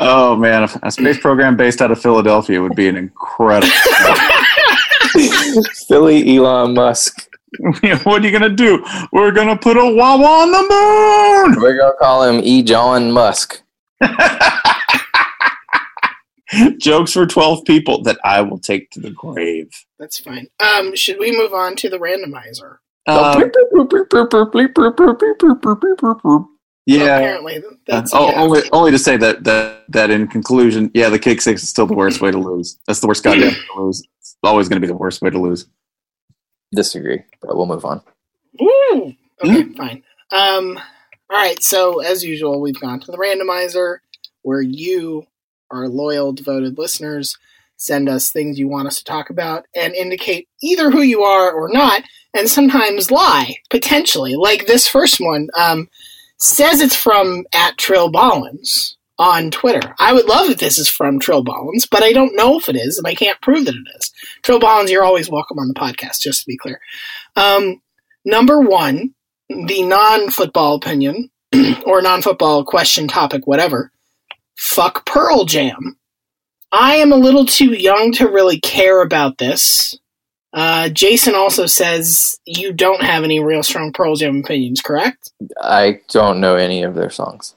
[0.00, 3.68] oh man, a, a space program based out of Philadelphia would be an incredible.
[5.88, 7.28] Philly Elon Musk.
[8.04, 8.84] what are you gonna do?
[9.12, 11.62] We're gonna put a Wawa on the moon.
[11.62, 12.62] We're gonna call him E.
[12.62, 13.62] John Musk.
[16.78, 19.70] Jokes for twelve people that I will take to the grave.
[19.98, 20.48] That's fine.
[20.60, 22.78] Um, should we move on to the randomizer?
[23.08, 23.50] Um,
[26.86, 27.16] yeah.
[27.18, 28.40] Apparently, that's oh, yeah.
[28.40, 31.86] only, only to say that, that that in conclusion, yeah, the kick six is still
[31.86, 32.78] the worst way to lose.
[32.86, 34.02] That's the worst goddamn way to lose.
[34.20, 35.66] It's always going to be the worst way to lose.
[36.74, 38.02] Disagree, but we'll move on.
[38.60, 39.14] Ooh.
[39.44, 39.72] Okay, Hmm?
[39.74, 40.02] fine.
[40.32, 40.78] Um,
[41.30, 41.62] all right.
[41.62, 43.98] So as usual, we've gone to the randomizer,
[44.42, 45.26] where you,
[45.70, 47.36] our loyal, devoted listeners,
[47.76, 51.52] send us things you want us to talk about and indicate either who you are
[51.52, 52.02] or not,
[52.34, 54.34] and sometimes lie potentially.
[54.34, 55.88] Like this first one um,
[56.38, 59.94] says it's from at Trill Bollins on Twitter.
[59.98, 62.76] I would love if this is from Trill Bollins, but I don't know if it
[62.76, 64.12] is, and I can't prove that it is.
[64.42, 66.80] Trill Bollins, you're always welcome on the podcast, just to be clear.
[67.34, 67.80] Um,
[68.24, 69.14] number one,
[69.48, 71.30] the non football opinion
[71.86, 73.90] or non football question, topic, whatever.
[74.56, 75.96] Fuck Pearl Jam.
[76.72, 79.98] I am a little too young to really care about this.
[80.52, 85.30] Uh, Jason also says you don't have any real strong Pearl Jam opinions, correct?
[85.62, 87.54] I don't know any of their songs.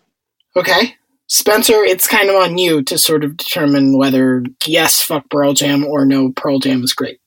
[0.56, 0.96] Okay.
[1.28, 5.86] Spencer, it's kind of on you to sort of determine whether yes, fuck Pearl Jam
[5.86, 7.20] or no, Pearl Jam is great.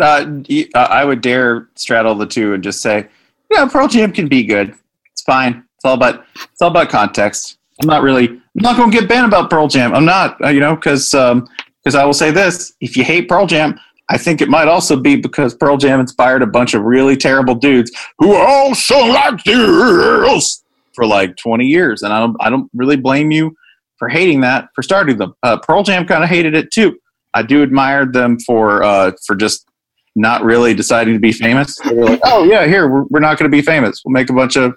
[0.00, 0.26] Uh,
[0.74, 3.06] uh, I would dare straddle the two and just say,
[3.50, 4.74] yeah, Pearl Jam can be good.
[5.12, 5.64] It's fine.
[5.76, 7.58] It's all about it's all about context.
[7.82, 9.94] I'm not really I'm not going to get banned about Pearl Jam.
[9.94, 13.46] I'm not, uh, you know, because because I will say this: if you hate Pearl
[13.46, 13.78] Jam,
[14.10, 17.54] I think it might also be because Pearl Jam inspired a bunch of really terrible
[17.54, 20.64] dudes who are all also like this
[20.94, 23.56] for like 20 years, and I don't I don't really blame you
[23.98, 25.34] for hating that for starting them.
[25.42, 26.98] Uh, Pearl Jam kind of hated it too.
[27.34, 29.66] I do admire them for uh, for just
[30.14, 31.78] not really deciding to be famous.
[31.78, 34.02] They were like, oh yeah, here we're, we're not going to be famous.
[34.04, 34.76] We'll make a bunch of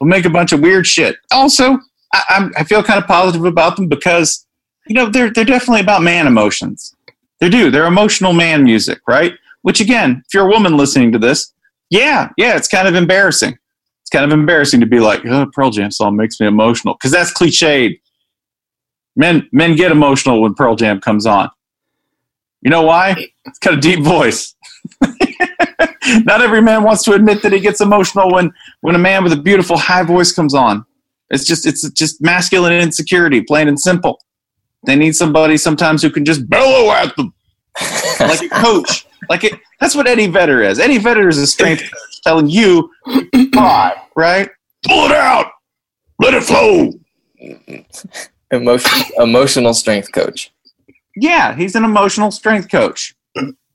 [0.00, 1.16] we'll make a bunch of weird shit.
[1.32, 1.78] Also,
[2.28, 4.46] I, I'm, feel kind of positive about them because
[4.86, 6.94] you know they're they're definitely about man emotions.
[7.40, 7.70] They do.
[7.70, 9.34] They're emotional man music, right?
[9.62, 11.52] Which again, if you're a woman listening to this,
[11.90, 13.58] yeah, yeah, it's kind of embarrassing.
[14.00, 17.10] It's kind of embarrassing to be like, oh, Pearl Jam song makes me emotional because
[17.10, 18.00] that's cliched.
[19.16, 21.50] Men men get emotional when Pearl Jam comes on.
[22.62, 23.14] You know why?
[23.44, 24.54] It's got a deep voice.
[26.24, 29.32] Not every man wants to admit that he gets emotional when when a man with
[29.32, 30.84] a beautiful high voice comes on.
[31.30, 34.20] It's just it's just masculine insecurity, plain and simple.
[34.84, 37.34] They need somebody sometimes who can just bellow at them
[38.20, 39.06] like a coach.
[39.28, 40.78] Like it, that's what Eddie Vedder is.
[40.78, 41.92] Eddie Vedder is a strength coach.
[42.24, 42.90] telling you
[43.54, 44.48] five, right?
[44.84, 45.50] Pull it out,
[46.20, 46.92] let it flow.
[48.52, 50.52] Emotion, emotional strength coach.
[51.16, 53.14] Yeah, he's an emotional strength coach,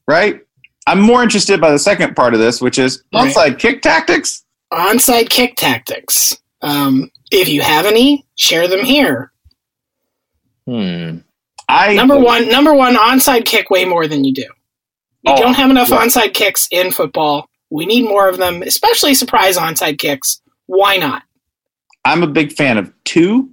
[0.07, 0.41] right?
[0.87, 3.33] I'm more interested by the second part of this, which is Right.
[3.33, 4.43] onside kick tactics.
[4.73, 6.37] Onside kick tactics.
[6.61, 9.31] Um, if you have any, share them here.
[10.67, 11.17] Hmm.
[11.67, 14.41] I Number one, number one, onside kick way more than you do.
[15.23, 15.99] You Oh, don't have enough yeah.
[16.03, 17.49] onside kicks in football.
[17.69, 20.41] We need more of them, especially surprise onside kicks.
[20.65, 21.23] Why not?
[22.03, 23.49] I'm a big fan of two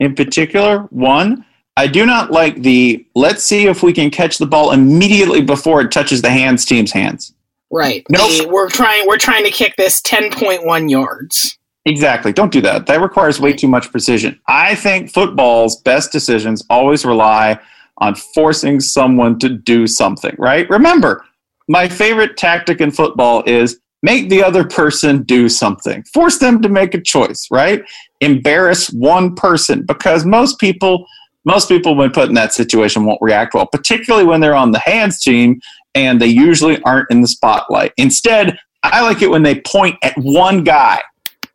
[0.00, 0.80] in particular.
[0.90, 1.44] One,
[1.76, 5.80] I do not like the let's see if we can catch the ball immediately before
[5.82, 7.34] it touches the hands team's hands.
[7.70, 8.04] Right.
[8.10, 8.30] Nope.
[8.30, 9.06] The- we're trying.
[9.06, 11.58] We're trying to kick this ten point one yards.
[11.84, 12.32] Exactly.
[12.32, 12.86] Don't do that.
[12.86, 14.38] That requires way too much precision.
[14.46, 17.58] I think football's best decisions always rely
[17.98, 20.68] on forcing someone to do something, right?
[20.70, 21.24] Remember,
[21.68, 26.02] my favorite tactic in football is make the other person do something.
[26.12, 27.82] Force them to make a choice, right?
[28.20, 31.06] Embarrass one person because most people
[31.44, 34.78] most people when put in that situation won't react well, particularly when they're on the
[34.78, 35.60] hands team
[35.92, 37.92] and they usually aren't in the spotlight.
[37.96, 41.00] Instead, I like it when they point at one guy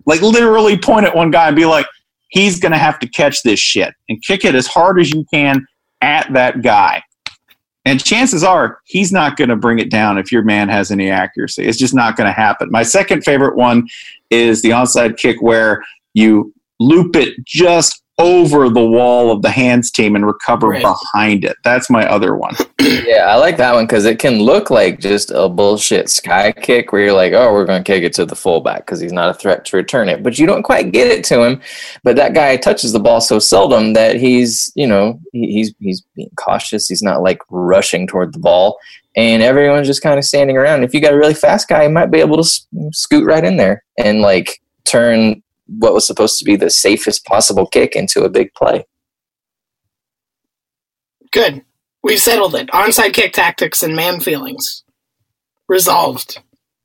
[0.07, 1.85] like literally point at one guy and be like,
[2.29, 5.23] he's going to have to catch this shit and kick it as hard as you
[5.31, 5.67] can
[6.01, 7.03] at that guy.
[7.85, 11.09] And chances are he's not going to bring it down if your man has any
[11.09, 11.63] accuracy.
[11.63, 12.69] It's just not going to happen.
[12.71, 13.87] My second favorite one
[14.29, 15.83] is the onside kick where
[16.13, 20.81] you loop it just over the wall of the hands team and recover Right.
[20.81, 21.55] behind it.
[21.63, 22.55] That's my other one.
[22.79, 26.93] Yeah, I like that one because it can look like just a bullshit sky kick
[26.93, 29.29] where you're like, oh, we're going to kick it to the fullback because he's not
[29.29, 30.23] a threat to return it.
[30.23, 31.59] But you don't quite get it to him.
[32.03, 36.01] But that guy touches the ball so seldom that he's, you know, he, he's he's
[36.15, 36.87] being cautious.
[36.87, 38.77] He's not like rushing toward the ball,
[39.17, 40.83] and everyone's just kind of standing around.
[40.85, 43.43] If you got a really fast guy, he might be able to s- scoot right
[43.43, 48.23] in there and like turn what was supposed to be the safest possible kick into
[48.23, 48.85] a big play.
[51.31, 51.63] Good.
[52.03, 52.69] We've settled it.
[52.69, 54.83] Onside kick tactics and man feelings.
[55.67, 56.39] Resolved.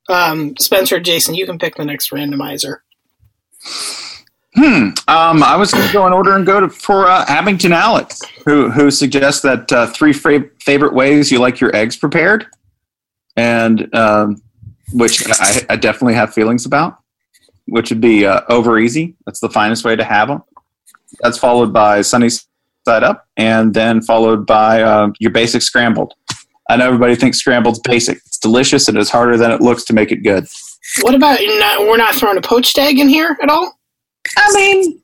[0.08, 2.78] Um, Spencer, Jason, you can pick the next randomizer.
[4.54, 4.90] Hmm.
[5.08, 8.20] Um, I was going to go in order and go to for uh, Abington Alex,
[8.44, 12.46] who who suggests that uh, three fa- favorite ways you like your eggs prepared,
[13.34, 14.42] and um,
[14.92, 17.01] which I, I definitely have feelings about.
[17.72, 19.16] Which would be uh, over easy.
[19.24, 20.42] That's the finest way to have them.
[21.20, 26.12] That's followed by sunny side up, and then followed by uh, your basic scrambled.
[26.68, 28.18] I know everybody thinks scrambled's basic.
[28.18, 30.46] It's delicious and it's harder than it looks to make it good.
[31.00, 33.78] What about not, we're not throwing a poached egg in here at all?
[34.36, 35.00] I mean,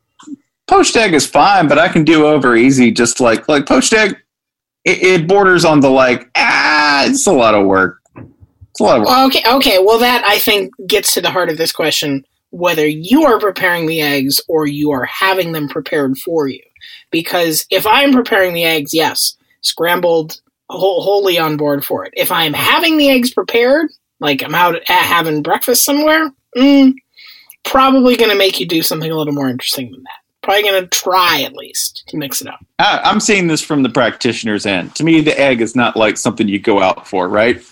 [0.66, 2.90] poached egg is fine, but I can do over easy.
[2.90, 4.16] Just like like poached egg,
[4.84, 8.00] it, it borders on the like ah, it's a lot of work.
[8.16, 9.34] It's a lot of work.
[9.34, 9.78] Okay, okay.
[9.78, 13.86] Well, that I think gets to the heart of this question: whether you are preparing
[13.86, 16.62] the eggs or you are having them prepared for you.
[17.10, 20.40] Because if I'm preparing the eggs, yes, scrambled,
[20.70, 22.12] wholly on board for it.
[22.16, 23.90] If I'm having the eggs prepared,
[24.20, 26.94] like I'm out having breakfast somewhere, mm,
[27.64, 30.20] probably going to make you do something a little more interesting than that.
[30.42, 32.64] Probably going to try at least to mix it up.
[32.78, 34.94] I, I'm seeing this from the practitioner's end.
[34.96, 37.62] To me, the egg is not like something you go out for, right?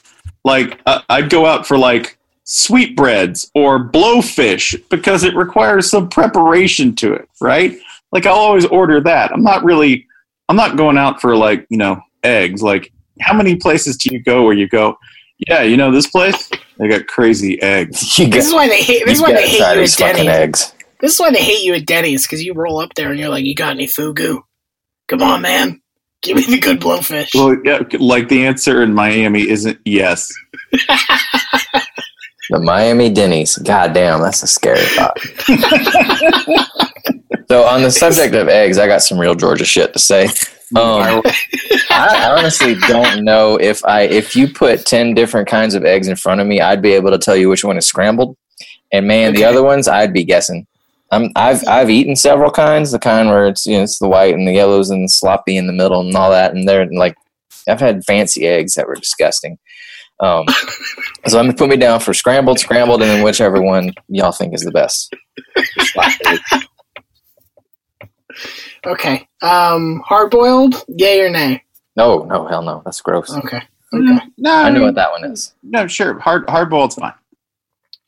[0.44, 2.15] Like uh, I'd go out for like
[2.46, 7.76] sweetbreads or blowfish because it requires some preparation to it, right?
[8.12, 9.32] Like I'll always order that.
[9.32, 10.06] I'm not really,
[10.48, 12.62] I'm not going out for like you know eggs.
[12.62, 14.96] Like how many places do you go where you go?
[15.48, 16.50] Yeah, you know this place.
[16.78, 18.18] They got crazy eggs.
[18.18, 19.04] You This is why they hate.
[19.04, 20.28] This is why they hate you at Denny's.
[20.28, 20.72] eggs.
[21.00, 23.28] This is why they hate you at Denny's because you roll up there and you're
[23.28, 24.40] like, "You got any fugu?
[25.08, 25.82] Come on, man,
[26.22, 30.32] give me the good blowfish." Well, yeah, like the answer in Miami isn't yes.
[32.50, 33.56] The Miami Denny's.
[33.58, 35.18] God damn, that's a scary thought.
[37.48, 40.28] so on the subject of eggs, I got some real Georgia shit to say.
[40.74, 41.22] Um,
[41.90, 46.16] I honestly don't know if I if you put ten different kinds of eggs in
[46.16, 48.36] front of me, I'd be able to tell you which one is scrambled.
[48.92, 50.66] And man, the other ones, I'd be guessing.
[51.12, 52.90] I'm, I've I've eaten several kinds.
[52.90, 55.68] The kind where it's you know it's the white and the yellows and sloppy in
[55.68, 56.54] the middle and all that.
[56.54, 57.16] And they're like
[57.68, 59.58] I've had fancy eggs that were disgusting.
[60.20, 60.46] Um,
[61.26, 64.54] so I'm gonna put me down for scrambled, scrambled, and then whichever one y'all think
[64.54, 65.14] is the best.
[68.86, 71.62] okay, um, hard boiled, yay or nay?
[71.96, 73.34] No, no, hell no, that's gross.
[73.36, 73.60] Okay,
[73.92, 74.18] okay.
[74.38, 75.54] No, I know what that one is.
[75.62, 76.18] No, sure.
[76.18, 77.14] Hard hard boiled's fine.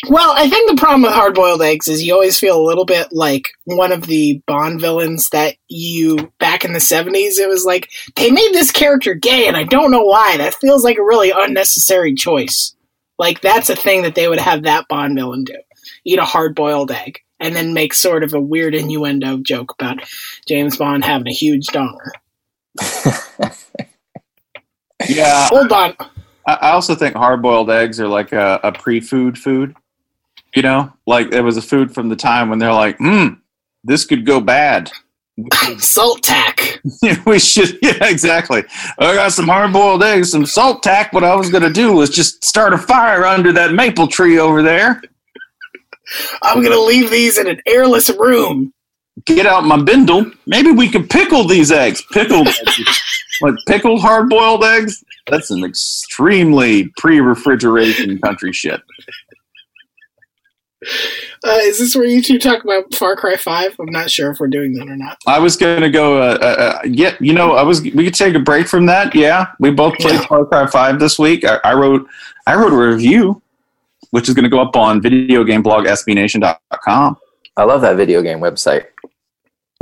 [0.07, 2.85] Well, I think the problem with hard boiled eggs is you always feel a little
[2.85, 7.39] bit like one of the Bond villains that you back in the seventies.
[7.39, 10.37] It was like they made this character gay, and I don't know why.
[10.37, 12.77] That feels like a really unnecessary choice.
[13.19, 15.57] Like that's a thing that they would have that Bond villain do.
[16.05, 17.21] Eat a hard boiled egg.
[17.41, 20.01] And then make sort of a weird innuendo joke about
[20.49, 22.11] James Bond having a huge donger.
[25.07, 25.95] Yeah, Hold on.
[26.47, 29.77] I also think hard-boiled eggs are like a, a pre-food food.
[30.59, 33.35] You know, like it was a food from the time when they're like, "Hmm,
[33.85, 34.91] this could go bad."
[35.79, 36.81] Salt tack.
[37.27, 38.65] we should, yeah, exactly.
[38.99, 41.13] I got some hard-boiled eggs, some salt tack.
[41.13, 44.61] What I was gonna do was just start a fire under that maple tree over
[44.61, 45.01] there.
[46.43, 48.73] I'm gonna leave these in an airless room.
[49.27, 50.29] Get out my bindle.
[50.49, 52.03] Maybe we could pickle these eggs.
[52.11, 52.49] Pickled,
[53.43, 55.05] like pickled hard-boiled eggs.
[55.31, 58.81] That's an extremely pre-refrigeration country shit.
[60.83, 63.75] Uh, is this where you two talk about Far Cry Five?
[63.81, 65.19] I'm not sure if we're doing that or not.
[65.27, 66.23] I was gonna go.
[66.23, 67.83] Uh, uh, uh, yeah, you know, I was.
[67.83, 69.15] We could take a break from that.
[69.15, 70.27] Yeah, we both played Yeah.
[70.27, 71.45] Far Cry Five this week.
[71.45, 72.07] I, I wrote.
[72.47, 73.43] I wrote a review,
[74.11, 77.17] which is going to go up on video game blog sbnation.com.
[77.57, 78.87] I love that video game website.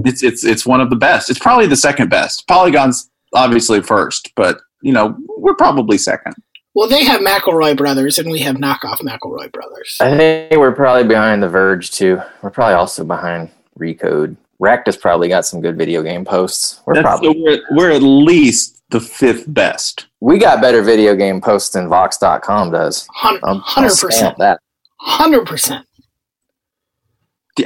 [0.05, 1.31] It's it's it's one of the best.
[1.31, 2.47] It's probably the second best.
[2.49, 6.35] Polygon's obviously first, but you know we're probably second.
[6.77, 9.97] Well, they have McElroy Brothers, and we have knockoff McElroy Brothers.
[9.99, 12.21] I think we're probably behind The Verge too.
[12.43, 13.49] We're probably also behind
[13.79, 14.37] Recode.
[14.59, 16.83] Racked probably got some good video game posts.
[16.85, 20.09] We're That's, so probably we're, we're at least the fifth best.
[20.21, 23.09] we got better video game posts than Vox.com does.
[23.11, 24.37] Hundred percent.
[24.37, 24.61] that.
[24.99, 25.87] Hundred percent.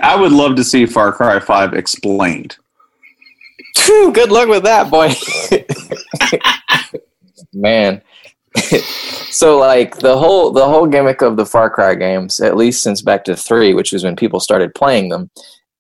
[0.01, 2.59] I would love to see Far Cry Five explained.
[3.77, 5.13] Phew, good luck with that, boy.
[7.53, 8.03] Man.
[9.31, 13.03] so like the whole the whole gimmick of the Far Cry games, at least since
[13.03, 15.31] back to three, which was when people started playing them,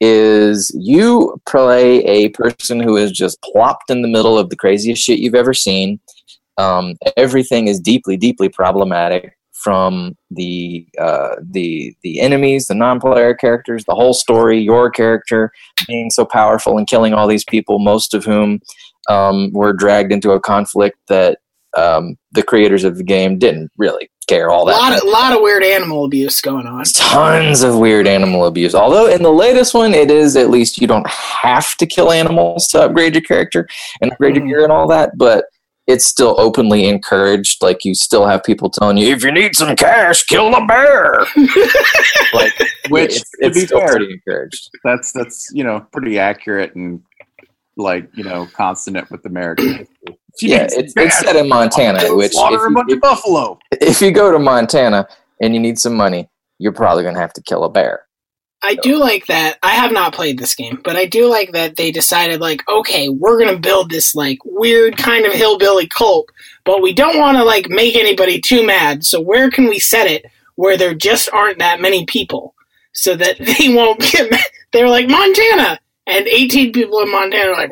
[0.01, 5.03] is you play a person who is just plopped in the middle of the craziest
[5.03, 6.01] shit you've ever seen.
[6.59, 13.85] Um, everything is deeply, deeply problematic from the uh, the the enemies, the non-player characters,
[13.85, 15.53] the whole story, your character
[15.87, 18.61] being so powerful and killing all these people, most of whom
[19.09, 21.39] um, were dragged into a conflict that
[21.77, 24.79] um, the creators of the game didn't really care all A that.
[24.79, 25.03] lot much.
[25.03, 26.85] of lot of weird animal abuse going on.
[26.85, 28.75] Tons of weird animal abuse.
[28.75, 32.69] Although in the latest one, it is at least you don't have to kill animals
[32.69, 33.67] to upgrade your character
[34.01, 34.49] and upgrade your Mhm.
[34.49, 35.47] gear and all that, but
[35.87, 37.61] it's still openly encouraged.
[37.63, 41.19] Like you still have people telling you, if you need some cash, kill the bear.
[42.33, 42.53] like
[42.91, 44.71] Which, it's, to it's be still fair, pretty encouraged.
[44.85, 47.03] that's that's you know pretty accurate and
[47.81, 50.19] like you know consonant with American history.
[50.41, 53.59] Yeah, it's, it's set in Montana, which if slaughter a you, bunch of buffalo.
[53.73, 55.07] if you go to Montana
[55.41, 58.07] and you need some money, you're probably going to have to kill a bear.
[58.63, 59.59] I do like that.
[59.63, 63.09] I have not played this game, but I do like that they decided, like, okay,
[63.09, 66.29] we're gonna build this like weird kind of hillbilly cult,
[66.65, 69.05] but we don't want to like make anybody too mad.
[69.05, 70.27] So where can we set it
[70.57, 72.55] where there just aren't that many people,
[72.93, 74.45] so that they won't get mad?
[74.73, 77.71] They're like Montana, and 18 people in Montana are like,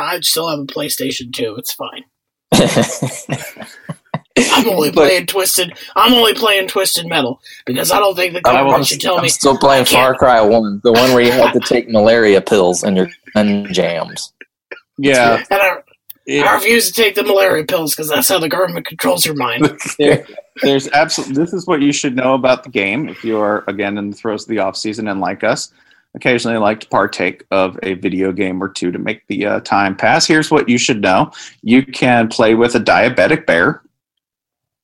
[0.00, 1.56] I still have a PlayStation 2.
[1.56, 2.04] It's fine.
[4.52, 5.76] I'm only But- playing Twisted.
[5.96, 9.18] I'm only playing Twisted Metal because I don't think the government I'm- should tell me.
[9.18, 9.28] I'm me.
[9.30, 12.96] still playing Far Cry 1, the one where you have to take malaria pills and
[12.96, 14.32] your gun jams.
[14.96, 15.76] Yeah, And I,
[16.46, 19.70] I refuse to take the malaria pills because that's how the government controls your mind.
[19.98, 20.26] there-
[20.62, 21.36] there's absolutely.
[21.36, 24.16] This is what you should know about the game if you are again in the
[24.16, 25.72] throes of the off season and like us,
[26.14, 29.60] occasionally I like to partake of a video game or two to make the uh,
[29.60, 30.26] time pass.
[30.26, 31.30] Here's what you should know:
[31.62, 33.82] you can play with a diabetic bear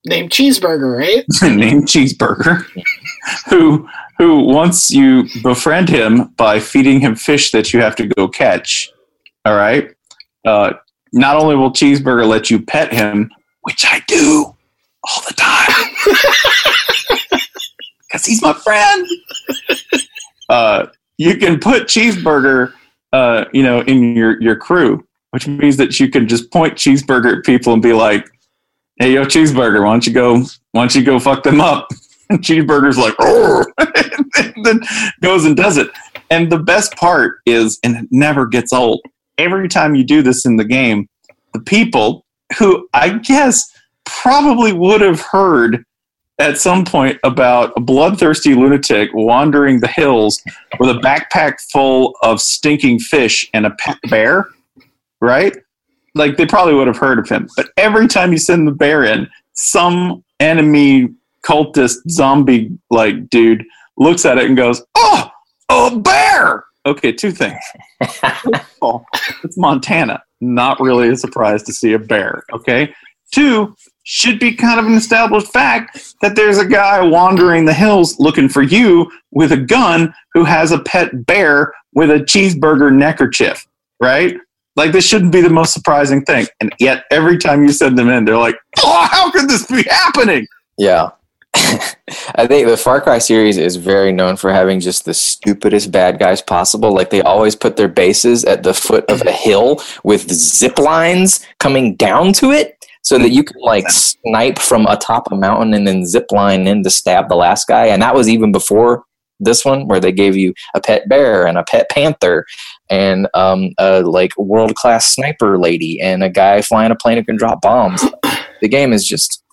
[0.07, 1.25] Named Cheeseburger, right?
[1.57, 2.67] named Cheeseburger,
[3.49, 8.29] who who once you befriend him by feeding him fish that you have to go
[8.29, 8.91] catch,
[9.45, 9.91] all right.
[10.45, 10.75] Uh,
[11.13, 13.31] not only will Cheeseburger let you pet him,
[13.63, 14.55] which I do
[15.03, 16.21] all the time,
[18.07, 19.07] because he's my friend.
[20.51, 20.87] Uh,
[21.19, 22.73] you can put Cheeseburger,
[23.13, 27.39] uh, you know, in your your crew, which means that you can just point Cheeseburger
[27.39, 28.29] at people and be like,
[28.99, 30.39] "Hey, yo, Cheeseburger, why don't you go?
[30.73, 31.89] Why don't you go fuck them up?"
[32.31, 33.67] And Cheeseburger's like, "Oh,"
[34.65, 34.81] then
[35.21, 35.91] goes and does it.
[36.31, 39.03] And the best part is, and it never gets old.
[39.37, 41.07] Every time you do this in the game,
[41.53, 42.25] the people
[42.59, 43.71] who I guess
[44.07, 45.85] probably would have heard
[46.39, 50.43] at some point about a bloodthirsty lunatic wandering the hills
[50.79, 53.77] with a backpack full of stinking fish and a
[54.09, 54.49] bear,
[55.21, 55.57] right?
[56.15, 57.49] Like they probably would have heard of him.
[57.57, 61.09] But every time you send the bear in, some enemy
[61.45, 63.65] cultist zombie like dude
[63.97, 65.31] looks at it and goes, "Oh,
[65.69, 67.61] a bear!" Okay, two things.
[68.01, 70.23] It's Montana.
[70.41, 72.43] Not really a surprise to see a bear.
[72.53, 72.93] Okay.
[73.33, 73.75] Two,
[74.05, 78.49] should be kind of an established fact that there's a guy wandering the hills looking
[78.49, 83.67] for you with a gun who has a pet bear with a cheeseburger neckerchief,
[84.01, 84.37] right?
[84.77, 86.47] Like this shouldn't be the most surprising thing.
[86.61, 89.85] And yet every time you send them in, they're like, "Oh, how could this be
[89.89, 90.47] happening?"
[90.77, 91.11] Yeah.
[92.35, 96.19] I think the Far Cry series is very known for having just the stupidest bad
[96.19, 96.93] guys possible.
[96.93, 101.47] Like they always put their bases at the foot of a hill with zip lines
[101.61, 105.87] coming down to it so that you can like snipe from atop a mountain and
[105.87, 107.87] then zip line in to stab the last guy.
[107.87, 109.05] And that was even before
[109.39, 112.47] this one where they gave you a pet bear and a pet panther
[112.89, 117.25] and um, a like world class sniper lady and a guy flying a plane who
[117.25, 118.03] can drop bombs.
[118.63, 119.45] The game is just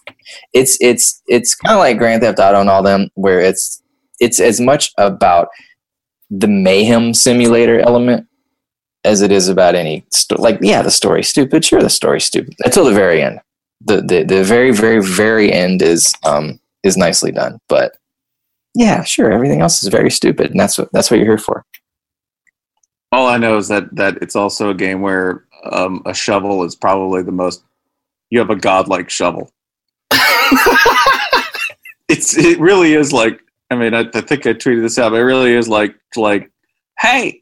[0.54, 3.84] it's it's it's kind of like Grand Theft Auto and all them, where it's
[4.22, 5.50] it's as much about
[6.30, 8.26] the mayhem simulator element
[9.04, 12.56] as it is about any sto- like yeah the story's stupid sure the story's stupid
[12.64, 13.40] until the very end
[13.82, 17.98] the, the the very very very end is um is nicely done but
[18.76, 21.66] yeah sure everything else is very stupid and that's what that's what you're here for
[23.12, 26.76] All I know is that that it's also a game where um, a shovel is
[26.76, 27.64] probably the most.
[28.30, 29.52] You have a godlike shovel.
[32.08, 35.10] it's it really is like I mean I, I think I tweeted this out.
[35.10, 36.50] But it really is like like
[37.00, 37.41] hey,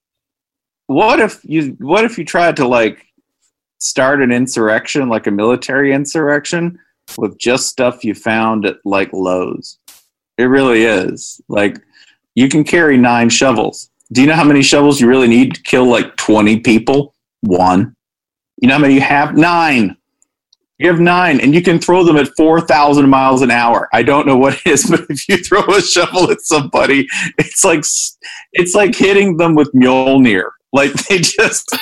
[0.89, 3.05] what if you what if you tried to like
[3.77, 6.79] start an insurrection like a military insurrection
[7.17, 9.77] with just stuff you found at like Lowe's?
[10.39, 11.77] It really is like
[12.33, 13.91] you can carry nine shovels.
[14.11, 17.13] Do you know how many shovels you really need to kill like twenty people?
[17.41, 17.95] One.
[18.59, 19.37] You know how many you have?
[19.37, 19.95] Nine.
[20.79, 23.89] You have nine, and you can throw them at 4,000 miles an hour.
[23.91, 27.63] I don't know what it is, but if you throw a shovel at somebody, it's
[27.63, 27.83] like
[28.53, 30.49] it's like hitting them with Mjolnir.
[30.71, 31.75] Like they just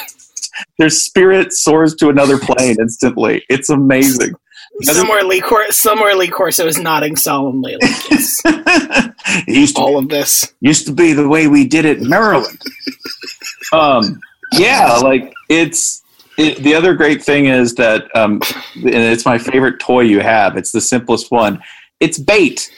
[0.78, 3.44] their spirit soars to another plane instantly.
[3.50, 4.34] It's amazing.
[4.82, 8.42] somewhere Lee Cor- somewhere Lee Corso is nodding solemnly like yes,
[9.48, 10.54] used to all of this.
[10.62, 12.62] used to be the way we did it in Maryland.
[13.74, 14.22] um,
[14.54, 16.04] yeah, like it's
[16.38, 18.42] it, the other great thing is that, um,
[18.76, 20.56] and it's my favorite toy you have.
[20.56, 21.62] It's the simplest one.
[22.00, 22.72] It's bait.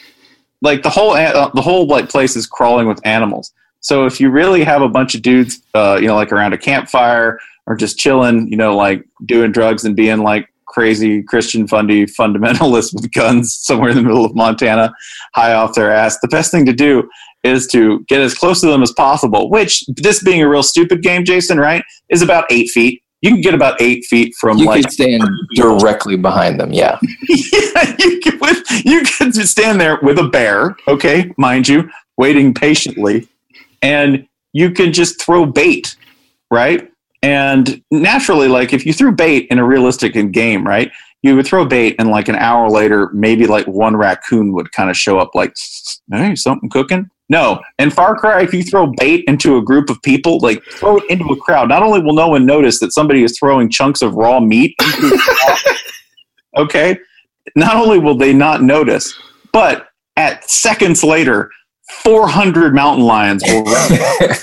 [0.62, 3.52] Like the whole uh, the whole like place is crawling with animals.
[3.80, 6.58] So if you really have a bunch of dudes, uh, you know, like around a
[6.58, 12.06] campfire or just chilling, you know, like doing drugs and being like crazy Christian fundy
[12.06, 14.92] fundamentalists with guns somewhere in the middle of Montana,
[15.34, 17.08] high off their ass, the best thing to do
[17.42, 19.50] is to get as close to them as possible.
[19.50, 23.02] Which this being a real stupid game, Jason, right, is about eight feet.
[23.22, 25.22] You can get about eight feet from you like could stand
[25.54, 30.74] directly behind them yeah yeah, you can, with, you can stand there with a bear,
[30.88, 33.28] okay, mind you, waiting patiently,
[33.82, 35.96] and you can just throw bait,
[36.50, 36.90] right?
[37.22, 40.90] And naturally, like if you threw bait in a realistic game, right,
[41.22, 44.88] you would throw bait, and like an hour later, maybe like one raccoon would kind
[44.88, 45.54] of show up, like,
[46.10, 50.02] "Hey, something cooking." No, in Far Cry, if you throw bait into a group of
[50.02, 53.22] people, like throw it into a crowd, not only will no one notice that somebody
[53.22, 54.74] is throwing chunks of raw meat
[56.56, 56.98] okay,
[57.54, 59.14] not only will they not notice,
[59.52, 61.50] but at seconds later,
[62.02, 63.98] 400 mountain lions will run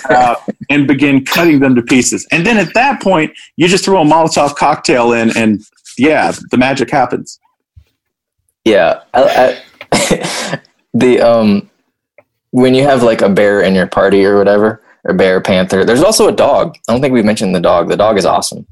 [0.09, 2.27] out and begin cutting them to pieces.
[2.31, 5.61] And then at that point, you just throw a Molotov cocktail in, and
[5.97, 7.39] yeah, the magic happens.
[8.65, 9.59] Yeah, I,
[9.91, 10.61] I,
[10.93, 11.69] the um,
[12.51, 15.85] when you have like a bear in your party or whatever, or bear, panther.
[15.85, 16.75] There's also a dog.
[16.87, 17.87] I don't think we mentioned the dog.
[17.87, 18.67] The dog is awesome.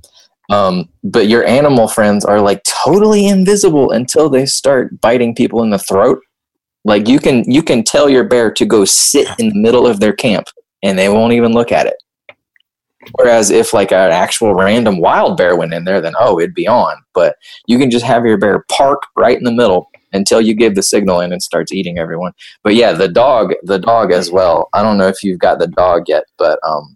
[0.49, 5.71] Um, but your animal friends are like totally invisible until they start biting people in
[5.71, 6.19] the throat.
[6.85, 9.99] Like you can you can tell your bear to go sit in the middle of
[9.99, 10.47] their camp,
[10.83, 11.95] and they won't even look at it.
[13.13, 16.67] Whereas if like an actual random wild bear went in there, then oh, it'd be
[16.67, 16.97] on.
[17.13, 17.35] But
[17.67, 20.83] you can just have your bear park right in the middle until you give the
[20.83, 22.31] signal and it starts eating everyone.
[22.63, 24.69] But yeah, the dog, the dog as well.
[24.73, 26.95] I don't know if you've got the dog yet, but um,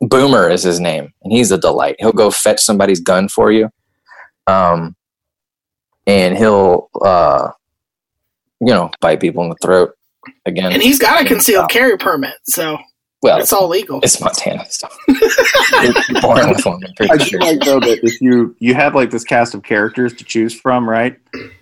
[0.00, 1.96] Boomer is his name, and he's a delight.
[1.98, 3.70] He'll go fetch somebody's gun for you,
[4.46, 4.96] um,
[6.06, 7.50] and he'll uh,
[8.62, 9.94] you know bite people in the throat
[10.46, 10.72] again.
[10.72, 12.78] And he's got a concealed carry permit, so
[13.22, 14.00] well, it's all legal.
[14.02, 14.88] it's Montana, so
[16.20, 16.82] born with one.
[17.00, 17.40] I'm I do sure.
[17.40, 20.88] like though that if you you have like this cast of characters to choose from,
[20.88, 21.18] right?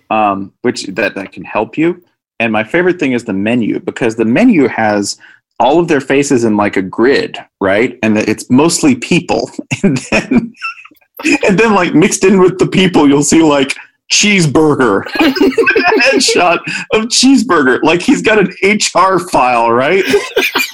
[0.09, 2.03] Um, which that that can help you.
[2.39, 5.17] And my favorite thing is the menu because the menu has
[5.59, 7.99] all of their faces in like a grid, right?
[8.01, 9.51] And it's mostly people,
[9.83, 10.53] and then
[11.47, 13.75] and then like mixed in with the people, you'll see like
[14.11, 15.03] cheeseburger
[16.03, 16.57] headshot
[16.93, 18.47] of cheeseburger like he's got an
[18.93, 20.03] hr file right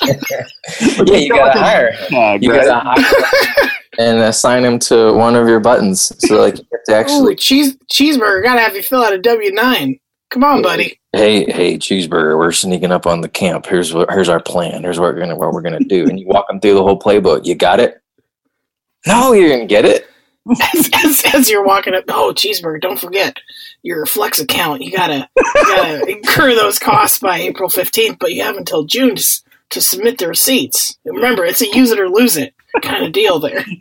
[0.01, 1.91] Yeah, you gotta hire.
[2.07, 2.65] Tag, You right?
[2.65, 3.69] gotta hire.
[3.99, 6.11] and assign him to one of your buttons.
[6.27, 7.35] So like you have to Ooh, actually.
[7.35, 8.43] cheese cheeseburger.
[8.43, 9.99] Gotta have you fill out a W nine.
[10.29, 10.99] Come on, buddy.
[11.13, 12.37] Hey, hey, cheeseburger!
[12.37, 13.65] We're sneaking up on the camp.
[13.65, 14.09] Here's what.
[14.11, 14.83] Here's our plan.
[14.83, 16.07] Here's what we're gonna what we're gonna do.
[16.07, 17.45] And you walk them through the whole playbook.
[17.45, 18.01] You got it?
[19.07, 20.07] No, you didn't get it.
[20.73, 22.81] As, as, as you're walking up, oh cheeseburger!
[22.81, 23.37] Don't forget
[23.83, 24.81] your Flex account.
[24.81, 29.15] You gotta, you gotta incur those costs by April fifteenth, but you have until June
[29.15, 30.97] to, to submit the receipts.
[31.05, 33.65] Remember, it's a use it or lose it kind of deal there.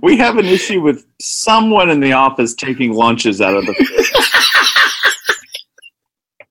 [0.00, 4.12] We have an issue with someone in the office taking lunches out of the fridge.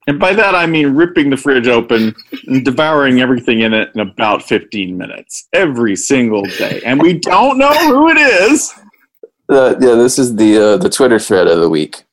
[0.08, 2.14] and by that I mean ripping the fridge open
[2.48, 6.82] and devouring everything in it in about 15 minutes every single day.
[6.86, 8.74] And we don't know who it is.
[9.50, 12.04] Uh, yeah, this is the uh, the Twitter thread of the week.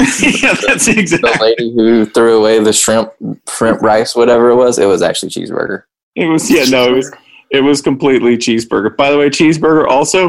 [0.00, 1.30] yeah, that's exactly.
[1.30, 3.12] The lady who threw away the shrimp,
[3.48, 4.78] shrimp rice, whatever it was.
[4.78, 5.84] It was actually cheeseburger.
[6.16, 7.12] It was yeah, no, it was
[7.50, 8.96] it was completely cheeseburger.
[8.96, 10.28] By the way, cheeseburger also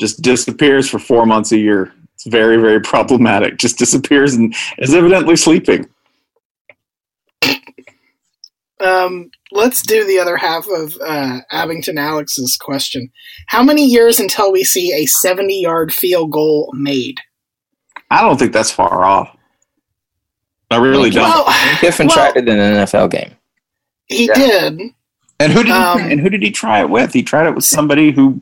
[0.00, 1.92] just disappears for 4 months a year.
[2.14, 3.56] It's very very problematic.
[3.58, 5.88] Just disappears and is evidently sleeping.
[8.80, 13.10] Um, let's do the other half of uh, Abington Alex's question.
[13.46, 17.18] How many years until we see a 70 yard field goal made?
[18.10, 19.34] I don't think that's far off.
[20.70, 21.22] I really don't.
[21.28, 21.44] Well,
[21.78, 23.30] Kiffin well, tried it in an NFL game.
[24.06, 24.34] he Yeah.
[24.34, 24.80] did.
[25.38, 27.12] And who did Um, he, and who did he try it with?
[27.12, 28.40] He tried it with somebody who,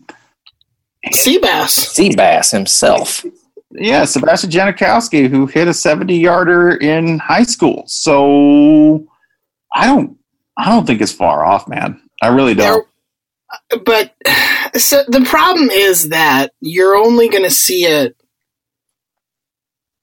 [1.12, 1.94] Seabass.
[1.94, 3.24] Seabass himself.
[3.72, 7.82] yeah, Sebastian Janikowski, who hit a seventy-yarder in high school.
[7.86, 9.06] So
[9.74, 10.16] I don't,
[10.56, 12.00] I don't think it's far off, man.
[12.22, 12.86] I really don't.
[13.70, 14.14] There, but
[14.80, 18.16] so the problem is that you're only going to see it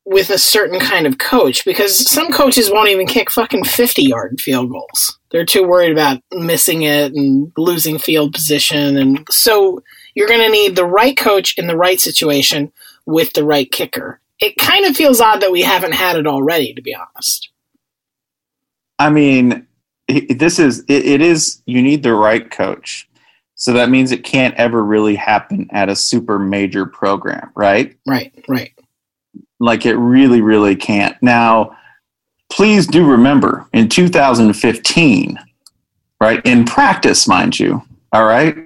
[0.05, 4.41] with a certain kind of coach because some coaches won't even kick fucking 50 yard
[4.41, 5.19] field goals.
[5.31, 8.97] They're too worried about missing it and losing field position.
[8.97, 9.83] And so
[10.15, 12.71] you're going to need the right coach in the right situation
[13.05, 14.19] with the right kicker.
[14.39, 17.49] It kind of feels odd that we haven't had it already, to be honest.
[18.97, 19.67] I mean,
[20.11, 23.07] i- this is it, it is you need the right coach.
[23.55, 27.95] So that means it can't ever really happen at a super major program, right?
[28.07, 28.71] Right, right.
[29.59, 31.15] Like it really, really can't.
[31.21, 31.77] Now,
[32.51, 35.37] please do remember in 2015,
[36.19, 38.57] right, in practice, mind you, all right,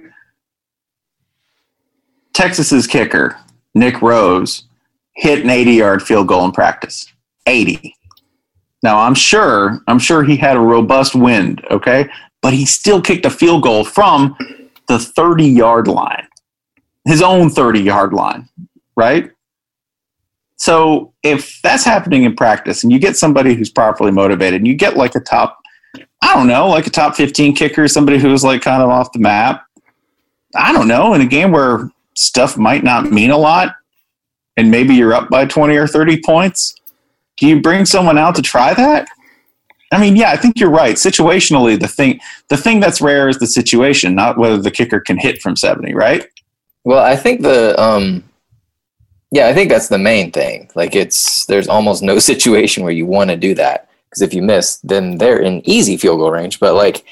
[2.32, 3.38] Texas's kicker,
[3.74, 4.64] Nick Rose,
[5.14, 7.12] hit an 80 yard field goal in practice.
[7.46, 7.94] 80.
[8.86, 12.08] Now, I'm sure, I'm sure he had a robust wind, okay,
[12.40, 14.36] but he still kicked a field goal from
[14.86, 16.28] the 30 yard line,
[17.04, 18.48] his own 30 yard line,
[18.94, 19.28] right?
[20.54, 24.76] So if that's happening in practice and you get somebody who's properly motivated and you
[24.76, 25.58] get like a top,
[26.22, 29.18] I don't know, like a top 15 kicker, somebody who's like kind of off the
[29.18, 29.64] map,
[30.54, 33.74] I don't know, in a game where stuff might not mean a lot
[34.56, 36.76] and maybe you're up by 20 or 30 points,
[37.36, 39.08] do you bring someone out to try that?
[39.92, 40.96] I mean, yeah, I think you're right.
[40.96, 45.18] Situationally, the thing the thing that's rare is the situation, not whether the kicker can
[45.18, 46.26] hit from 70, right?
[46.84, 48.24] Well, I think the um
[49.30, 50.70] yeah, I think that's the main thing.
[50.74, 54.42] Like it's there's almost no situation where you want to do that because if you
[54.42, 56.58] miss, then they're in easy field goal range.
[56.58, 57.04] But like,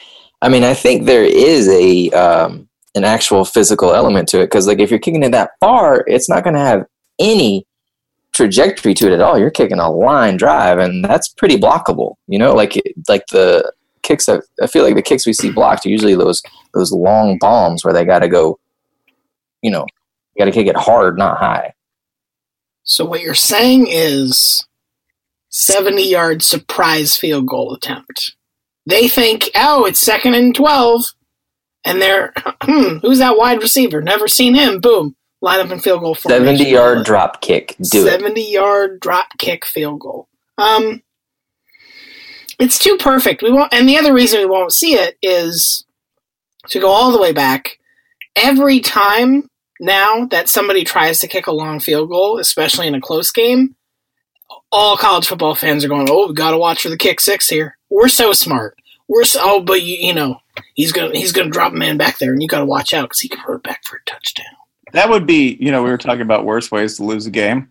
[0.43, 4.67] I mean, I think there is a um, an actual physical element to it because
[4.67, 6.87] like if you're kicking it that far, it's not going to have
[7.19, 7.67] any
[8.35, 9.39] trajectory to it at all.
[9.39, 12.17] You're kicking a line drive, and that's pretty blockable.
[12.27, 13.73] You know, like like the
[14.03, 16.43] kicks that I feel like the kicks we see blocked are usually those
[16.75, 18.59] those long bombs where they got to go.
[19.63, 19.87] You know,
[20.35, 21.73] you got to kick it hard, not high.
[22.83, 24.67] So what you're saying is
[25.49, 28.35] 70 yard surprise field goal attempt.
[28.87, 31.05] They think, oh, it's second and 12.
[31.87, 32.33] And they're,
[32.63, 34.03] hmm, who's that wide receiver?
[34.03, 34.81] Never seen him.
[34.81, 35.17] Boom.
[35.45, 36.57] Line up in field goal formation.
[36.57, 37.77] 70 yard drop kick.
[37.93, 38.11] Do it.
[38.13, 40.27] 70 yard drop kick field goal.
[40.57, 41.03] Um,
[42.59, 43.43] it's too perfect.
[43.43, 45.85] We won't, and the other reason we won't see it is
[46.69, 47.79] to go all the way back.
[48.35, 53.01] Every time now that somebody tries to kick a long field goal, especially in a
[53.03, 53.77] close game,
[54.73, 57.51] all college football fans are going, "Oh, we got to watch for the kick six
[57.51, 58.79] here." We're so smart.
[59.09, 60.39] We're so, oh, but you, you know,
[60.73, 63.11] he's gonna he's gonna drop a man back there, and you got to watch out
[63.11, 64.47] because he can throw it back for a touchdown.
[64.95, 67.69] That would be, you know, we were talking about worst ways to lose a game.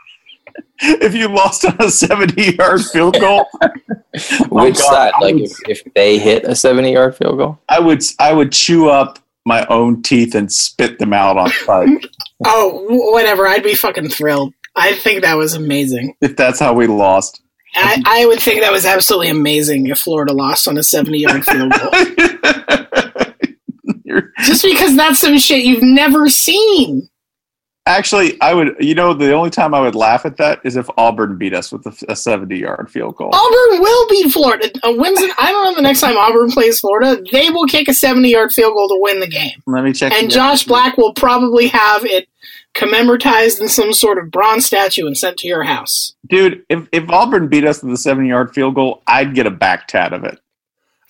[0.80, 3.68] if you lost on a 70 yard field goal, oh,
[4.50, 5.12] Which God, side?
[5.16, 5.52] I Like would- if,
[5.84, 7.58] if they hit a 70 yard field goal?
[7.68, 11.88] I would I would chew up my own teeth and spit them out on sight
[12.44, 13.46] Oh, whatever.
[13.48, 14.54] I'd be fucking thrilled.
[14.76, 16.14] I think that was amazing.
[16.20, 17.40] if that's how we lost.
[17.74, 21.44] I, I would think that was absolutely amazing if Florida lost on a 70 yard
[21.44, 21.90] field goal.
[24.40, 27.08] Just because that's some shit you've never seen.
[27.86, 28.76] Actually, I would.
[28.78, 31.72] You know, the only time I would laugh at that is if Auburn beat us
[31.72, 33.30] with a, a seventy-yard field goal.
[33.32, 34.70] Auburn will beat Florida.
[34.82, 37.22] Uh, when's it, I don't know the next time Auburn plays Florida.
[37.32, 39.62] They will kick a 70 yard field goal to win the game.
[39.66, 40.12] Let me check.
[40.12, 40.30] And.
[40.30, 42.28] Josh Black will probably have it
[42.74, 46.14] commemorized in some sort of bronze statue and sent to your house.
[46.28, 49.88] dude, if if Auburn beat us with a seventy-yard field goal, I'd get a back
[49.88, 50.38] tat of it.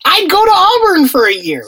[0.05, 1.67] I'd go to Auburn for a year.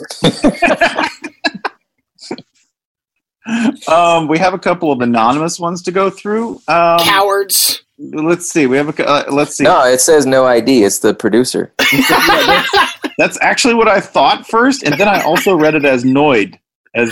[3.89, 6.61] Um, we have a couple of anonymous ones to go through.
[6.69, 7.83] Um, Cowards.
[7.97, 8.67] let's see.
[8.67, 9.05] We have a.
[9.07, 9.65] Uh, let's see.
[9.65, 10.83] No, it says no ID.
[10.83, 11.73] It's the producer.
[13.17, 16.57] That's actually what I thought first, and then I also read it as Noid,
[16.95, 17.11] as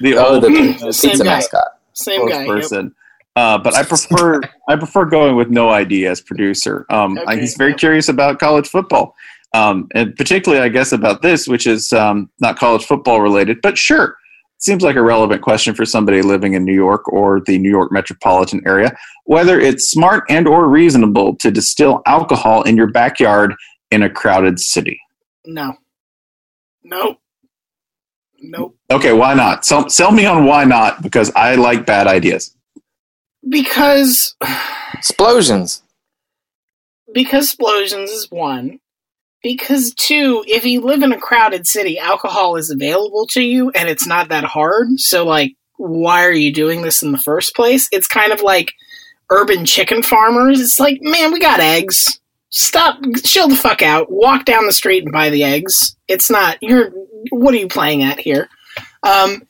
[0.00, 1.30] the Oh, old the, the Same pizza guy.
[1.36, 1.68] mascot.
[1.94, 2.44] Same guy.
[2.44, 2.92] yep.
[3.34, 6.84] Uh, but I prefer I prefer going with no ID as producer.
[6.90, 7.78] Um, I- Okay, he's very yep.
[7.80, 9.16] curious about college football,
[9.54, 13.78] um, and particularly I guess about this, which is um, not college football related, but
[13.78, 14.16] sure,
[14.58, 17.92] seems like a relevant question for somebody living in New York or the New York
[17.92, 18.96] metropolitan area.
[19.24, 23.54] Whether it's smart and or reasonable to distill alcohol in your backyard
[23.90, 25.00] in a crowded city.
[25.46, 25.74] No.
[26.84, 27.18] Nope.
[28.40, 28.76] Nope.
[28.90, 29.64] Okay, why not?
[29.64, 32.54] Sell, sell me on why not because I like bad ideas.
[33.48, 34.36] Because
[34.94, 35.82] Explosions.
[37.12, 38.80] because explosions is one.
[39.42, 43.88] Because two, if you live in a crowded city, alcohol is available to you and
[43.88, 44.98] it's not that hard.
[44.98, 47.88] So like why are you doing this in the first place?
[47.92, 48.74] It's kind of like
[49.30, 50.60] urban chicken farmers.
[50.60, 52.20] It's like, man, we got eggs.
[52.50, 54.10] Stop chill the fuck out.
[54.10, 55.96] Walk down the street and buy the eggs.
[56.08, 56.90] It's not you're
[57.30, 58.48] what are you playing at here?
[59.02, 59.42] Um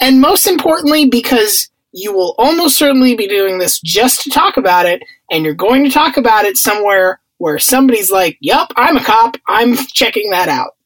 [0.00, 4.86] and most importantly because you will almost certainly be doing this just to talk about
[4.86, 9.02] it and you're going to talk about it somewhere where somebody's like, "Yep, I'm a
[9.02, 9.36] cop.
[9.48, 10.76] I'm checking that out."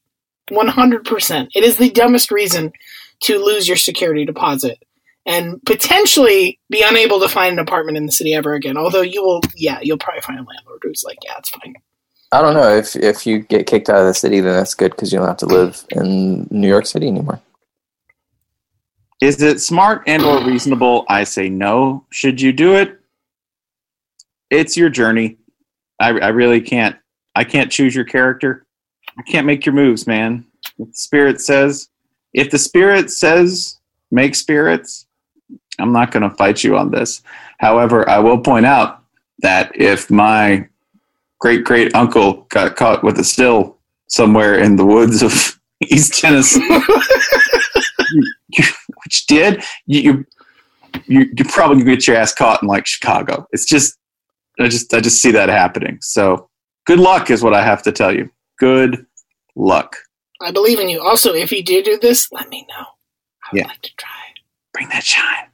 [0.50, 1.48] 100%.
[1.54, 2.72] It is the dumbest reason
[3.24, 4.78] to lose your security deposit
[5.26, 8.76] and potentially be unable to find an apartment in the city ever again.
[8.76, 11.74] Although you will, yeah, you'll probably find a landlord who's like, "Yeah, it's fine."
[12.30, 14.92] I don't know if if you get kicked out of the city, then that's good
[14.92, 17.40] because you don't have to live in New York City anymore.
[19.20, 21.04] Is it smart and or reasonable?
[21.08, 22.04] I say no.
[22.10, 23.00] Should you do it?
[24.50, 25.38] It's your journey.
[26.00, 26.96] I, I really can't.
[27.34, 28.66] I can't choose your character.
[29.18, 30.44] I can't make your moves, man.
[30.78, 31.88] If the spirit says,
[32.32, 33.78] if the spirit says
[34.10, 35.06] make spirits,
[35.78, 37.22] I'm not going to fight you on this.
[37.58, 39.02] However, I will point out
[39.40, 40.68] that if my
[41.40, 43.78] great great uncle got caught with a still
[44.08, 46.66] somewhere in the woods of East Tennessee,
[49.04, 50.24] which did you
[51.06, 53.46] you you probably gonna get your ass caught in like Chicago.
[53.52, 53.98] It's just
[54.60, 55.98] I just I just see that happening.
[56.00, 56.48] So
[56.86, 58.30] good luck is what I have to tell you.
[58.58, 59.04] Good
[59.56, 59.96] luck.
[60.40, 61.00] I believe in you.
[61.00, 62.84] Also, if you do do this, let me know.
[62.84, 63.66] I would Yeah.
[63.68, 64.10] like to try.
[64.72, 65.48] Bring that shine.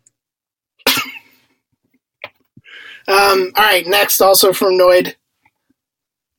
[3.09, 5.15] Um, all right, next, also from Noid.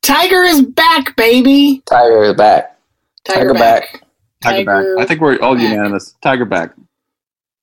[0.01, 1.84] Tiger is back, baby.
[1.86, 2.78] Tiger is back.
[3.26, 3.91] Tiger, Tiger back.
[3.91, 4.01] back.
[4.41, 5.03] Tiger, Tiger back.
[5.03, 5.64] I think we're all back.
[5.64, 6.16] unanimous.
[6.24, 6.72] Tiger back.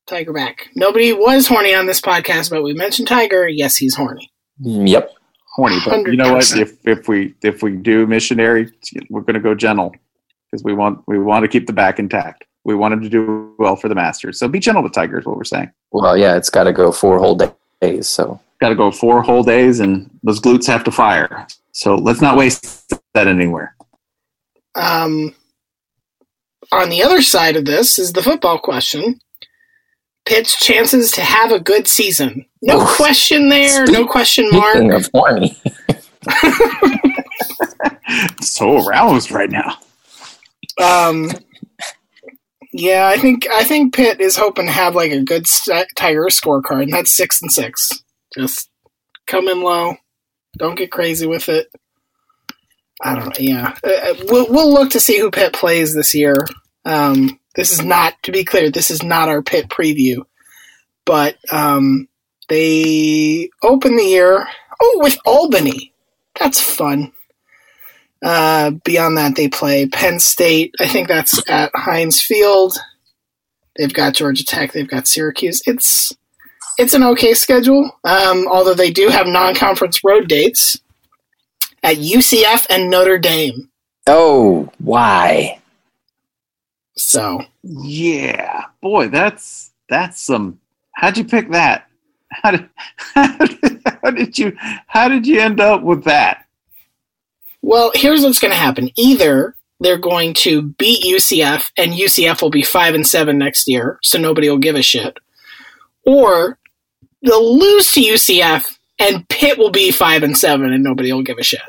[0.07, 0.69] Tiger back.
[0.75, 3.49] Nobody was horny on this podcast, but we mentioned Tiger.
[3.49, 4.31] Yes, he's horny.
[4.61, 5.15] Yep.
[5.55, 6.57] Horny, but you know what?
[6.57, 8.71] If if we if we do missionary,
[9.11, 9.95] we're going to go gentle
[10.51, 12.45] because we want we want to keep the back intact.
[12.65, 14.39] We want him to do well for the Masters.
[14.39, 15.71] So be gentle with Tiger is what we're saying.
[15.91, 17.39] Well, yeah, it's got to go four whole
[17.81, 18.09] days.
[18.09, 21.47] So Got to go four whole days, and those glutes have to fire.
[21.73, 23.77] So let's not waste that anywhere.
[24.75, 25.35] Um,
[26.73, 29.21] on the other side of this is the football question.
[30.29, 32.45] Pitt's chances to have a good season.
[32.63, 32.97] No Oof.
[32.97, 33.87] question there.
[33.87, 35.05] no question speaking mark.
[35.05, 35.57] of horny,
[38.43, 39.79] So aroused right now.
[40.81, 41.31] Um,
[42.73, 46.27] yeah, I think I think Pitt is hoping to have like a good st- Tiger
[46.31, 47.89] scorecard, and that's six and six.
[48.35, 48.71] Just
[49.27, 49.97] come in low.
[50.59, 51.69] Don't get crazy with it.
[53.03, 53.33] I don't know.
[53.39, 56.35] Yeah, Uh, we'll we'll look to see who Pitt plays this year.
[56.85, 58.71] Um, this is not to be clear.
[58.71, 60.23] This is not our Pitt preview,
[61.05, 62.07] but um,
[62.49, 64.47] they open the year
[64.81, 65.93] oh with Albany.
[66.39, 67.11] That's fun.
[68.25, 70.73] Uh, beyond that, they play Penn State.
[70.79, 72.79] I think that's at Heinz Field.
[73.77, 74.71] They've got Georgia Tech.
[74.71, 75.61] They've got Syracuse.
[75.67, 76.13] It's
[76.79, 77.91] it's an okay schedule.
[78.05, 80.79] Um, although they do have non-conference road dates
[81.83, 83.69] at UCF and Notre Dame.
[84.07, 85.58] oh, why?
[86.99, 90.61] So Yeah, boy, that's that's some.
[90.93, 91.89] How'd you pick that?
[92.31, 92.69] How did
[93.15, 94.53] how did, how did you
[94.87, 96.45] how did you end up with that?
[97.63, 98.91] Well, here's what's going to happen.
[98.97, 103.99] Either they're going to beat UCF and UCF will be 5 and 7 next year,
[104.03, 105.19] so nobody will give a shit.
[106.05, 106.59] Or
[107.23, 111.39] they'll lose to UCF and Pitt will be 5 and 7 and nobody will give
[111.39, 111.61] a shit.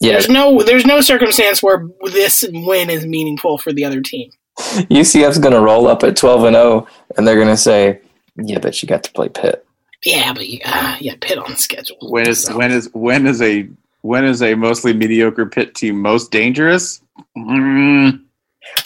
[0.00, 4.30] Yeah, There's no there's no circumstance where this win is meaningful for the other team.
[4.58, 6.86] UCF's gonna roll up at twelve and zero,
[7.16, 8.00] and they're gonna say,
[8.36, 9.64] "Yeah, but you got to play Pitt."
[10.04, 11.96] Yeah, but uh, yeah, Pitt on the schedule.
[12.02, 13.68] When is So- when is when is a
[14.02, 17.00] when is a mostly mediocre Pitt team most dangerous?
[17.38, 18.20] Mm,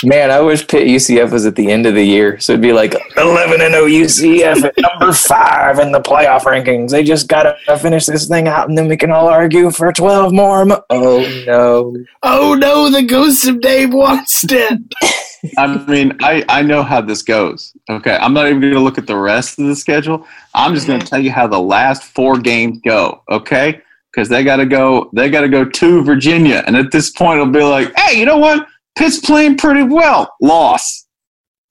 [0.04, 2.72] Man, I wish Pitt UCF was at the end of the year, so it'd be
[2.72, 6.90] like eleven and oh zero UCF at number five in the playoff rankings.
[6.90, 10.32] They just gotta finish this thing out, and then we can all argue for twelve
[10.32, 10.64] more.
[10.64, 11.96] Mo- oh no!
[12.22, 14.92] Oh no, the ghost of Dave Wannstedt.
[15.58, 17.72] I mean, I I know how this goes.
[17.90, 20.26] Okay, I'm not even going to look at the rest of the schedule.
[20.54, 23.22] I'm just going to tell you how the last four games go.
[23.30, 23.80] Okay,
[24.12, 25.10] because they got to go.
[25.12, 28.26] They got to go to Virginia, and at this point, it'll be like, hey, you
[28.26, 28.66] know what?
[28.98, 30.34] Pitt's playing pretty well.
[30.40, 31.06] Loss,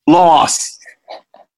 [0.08, 0.80] loss.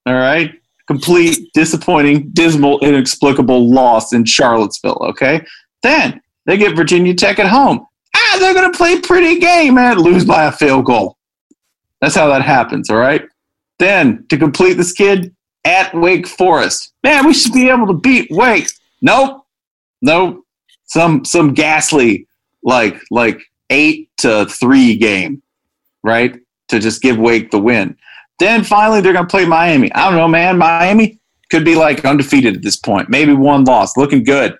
[0.05, 0.51] All right,
[0.87, 4.97] complete, disappointing, dismal, inexplicable loss in Charlottesville.
[5.01, 5.45] Okay,
[5.83, 7.85] then they get Virginia Tech at home.
[8.15, 11.17] Ah, they're going to play pretty game and lose by a field goal.
[12.01, 13.21] That's how that happens, all right?
[13.77, 16.93] Then, to complete the skid, at Wake Forest.
[17.03, 18.67] Man, we should be able to beat Wake.
[19.01, 19.45] Nope.
[20.01, 20.43] Nope.
[20.85, 22.27] Some some ghastly
[22.63, 23.39] like like
[23.69, 25.43] 8 to 3 game,
[26.03, 26.39] right?
[26.69, 27.97] To just give Wake the win.
[28.39, 29.91] Then finally they're going to play Miami.
[29.93, 30.57] I don't know, man.
[30.57, 31.19] Miami
[31.49, 33.09] could be like undefeated at this point.
[33.09, 34.57] Maybe one loss, looking good.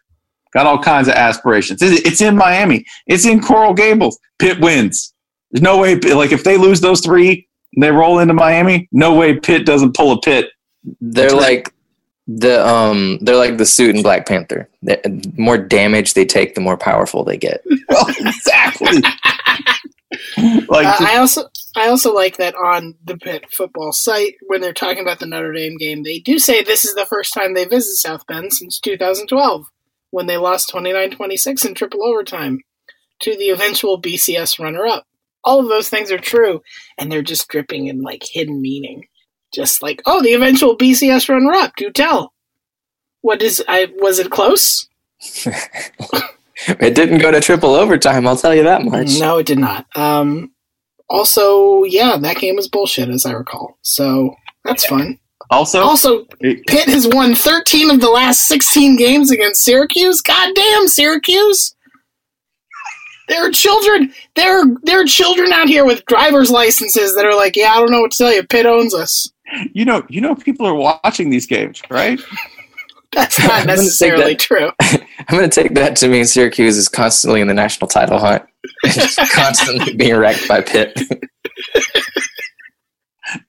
[0.52, 1.80] Got all kinds of aspirations.
[1.82, 2.86] It's in Miami.
[3.06, 4.18] It's in Coral Gables.
[4.40, 5.14] Pitt wins.
[5.52, 9.14] There's no way, like, if they lose those three and they roll into Miami, no
[9.14, 10.50] way Pitt doesn't pull a Pitt.
[11.02, 11.72] They're like
[12.28, 14.70] the um, they're like the suit in Black Panther.
[14.84, 17.64] The more damage they take, the more powerful they get.
[17.90, 19.02] Well, exactly.
[20.68, 24.74] like, Uh, I also I also like that on the Pitt football site when they're
[24.74, 27.66] talking about the Notre Dame game, they do say this is the first time they
[27.66, 29.66] visit South Bend since 2012
[30.12, 32.60] when they lost 29-26 in triple overtime
[33.20, 35.06] to the eventual BCS runner-up.
[35.44, 36.62] All of those things are true,
[36.98, 39.04] and they're just dripping in like hidden meaning.
[39.54, 41.76] Just like, oh, the eventual BCS runner-up.
[41.76, 42.34] Do tell.
[43.22, 44.88] What is I was it close?
[46.80, 48.28] It didn't go to triple overtime.
[48.28, 49.20] I'll tell you that much.
[49.20, 49.86] No, it did not.
[49.96, 50.52] Um,
[51.10, 53.78] also, yeah, that game was bullshit, as I recall.
[53.82, 54.36] So
[54.66, 55.18] that's fun.
[55.50, 60.22] also, Also, Pitt has won 13 of the last 16 games against Syracuse.
[60.22, 61.76] Goddamn, Syracuse!
[63.30, 64.12] There are children.
[64.36, 67.80] There, are, there are children out here with driver's licenses that are like, yeah, I
[67.80, 68.44] don't know what to tell you.
[68.44, 69.32] Pitt owns us.
[69.74, 72.20] you know, you know, people are watching these games, right?
[73.14, 74.40] That's not necessarily that.
[74.40, 74.72] true.
[75.30, 78.44] I'm going to take that to mean Syracuse is constantly in the national title hunt,
[78.86, 81.00] Just constantly being wrecked by Pitt.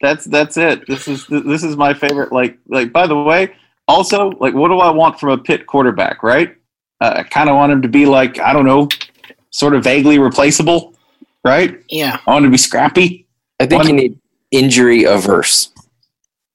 [0.03, 0.87] That's that's it.
[0.87, 2.33] This is this is my favorite.
[2.33, 3.55] Like like by the way,
[3.89, 6.23] also like what do I want from a Pitt quarterback?
[6.23, 6.55] Right?
[7.01, 8.89] Uh, I kind of want him to be like I don't know,
[9.51, 10.95] sort of vaguely replaceable,
[11.47, 11.83] right?
[11.89, 12.19] Yeah.
[12.27, 13.27] I want him to be scrappy.
[13.59, 14.19] I think One- you need
[14.51, 15.71] injury averse.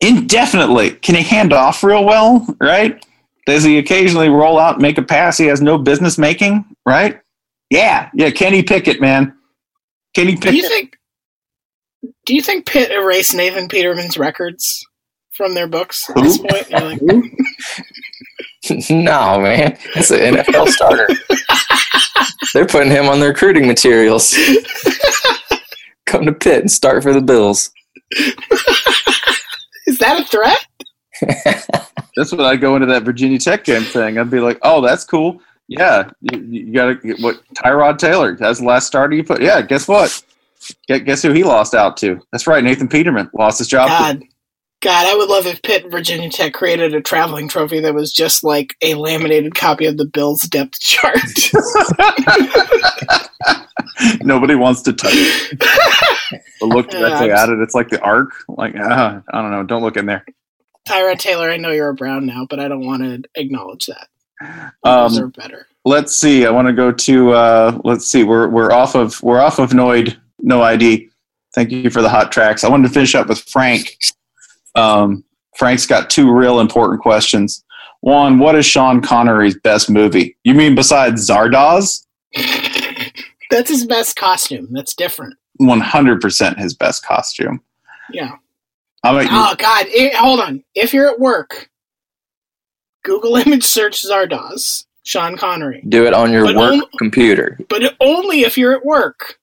[0.01, 0.91] indefinitely.
[0.91, 2.45] Can he hand off real well?
[2.61, 3.03] Right?
[3.45, 6.65] Does he occasionally roll out and make a pass he has no business making?
[6.85, 7.19] Right?
[7.69, 8.31] Yeah, yeah.
[8.31, 9.35] Kenny Pickett, man.
[10.15, 10.71] Kenny Do you Pickett.
[10.71, 10.97] think?
[12.25, 14.85] Do you think Pitt erased Nathan Peterman's records
[15.31, 16.69] from their books at this point?
[16.69, 17.01] You're like,
[18.89, 19.77] no, man.
[19.93, 21.07] That's an NFL starter.
[22.53, 24.35] They're putting him on the recruiting materials.
[26.05, 27.71] Come to Pitt and start for the Bills.
[29.87, 30.65] is that a threat?
[32.15, 34.17] That's what I'd go into that Virginia Tech game thing.
[34.17, 35.41] I'd be like, oh, that's cool.
[35.67, 38.35] Yeah, you, you got to get what Tyrod Taylor.
[38.35, 39.41] That's the last starter you put.
[39.41, 40.23] Yeah, guess what?
[40.87, 42.21] Guess, guess who he lost out to?
[42.31, 43.89] That's right, Nathan Peterman lost his job.
[43.89, 44.23] God,
[44.81, 48.13] God, I would love if Pitt and Virginia Tech created a traveling trophy that was
[48.13, 51.17] just like a laminated copy of the Bills depth chart.
[54.21, 55.63] Nobody wants to touch it.
[56.59, 57.59] But look Yeah, at it.
[57.59, 58.29] It's like the arc.
[58.47, 59.63] Like, ah, I don't know.
[59.63, 60.25] Don't look in there.
[60.87, 64.07] Tyrod Taylor, I know you're a Brown now, but I don't want to acknowledge that.
[64.41, 65.67] You Um, deserve better.
[65.85, 66.45] let's see.
[66.45, 67.31] I want to go to.
[67.31, 68.23] Uh, let's see.
[68.23, 70.17] We're we're off of we're off of Noid.
[70.39, 71.09] No ID.
[71.55, 72.63] Thank you for the hot tracks.
[72.63, 73.97] I wanted to finish up with Frank.
[74.75, 75.23] Um,
[75.57, 77.63] Frank's got two real important questions.
[78.01, 80.35] One, what is Sean Connery's best movie?
[80.43, 82.05] You mean besides Zardoz?
[83.49, 84.67] That's his best costume.
[84.71, 85.35] That's different.
[85.57, 87.61] One hundred percent his best costume.
[88.11, 88.31] Yeah.
[89.05, 89.29] How about you?
[89.31, 89.85] Oh God!
[89.95, 90.63] Eh, hold on.
[90.73, 91.69] If you're at work,
[93.03, 97.59] Google image search Zardoz, Sean Connery, Do it on your But work only- computer.
[97.69, 99.37] but only if you're at work.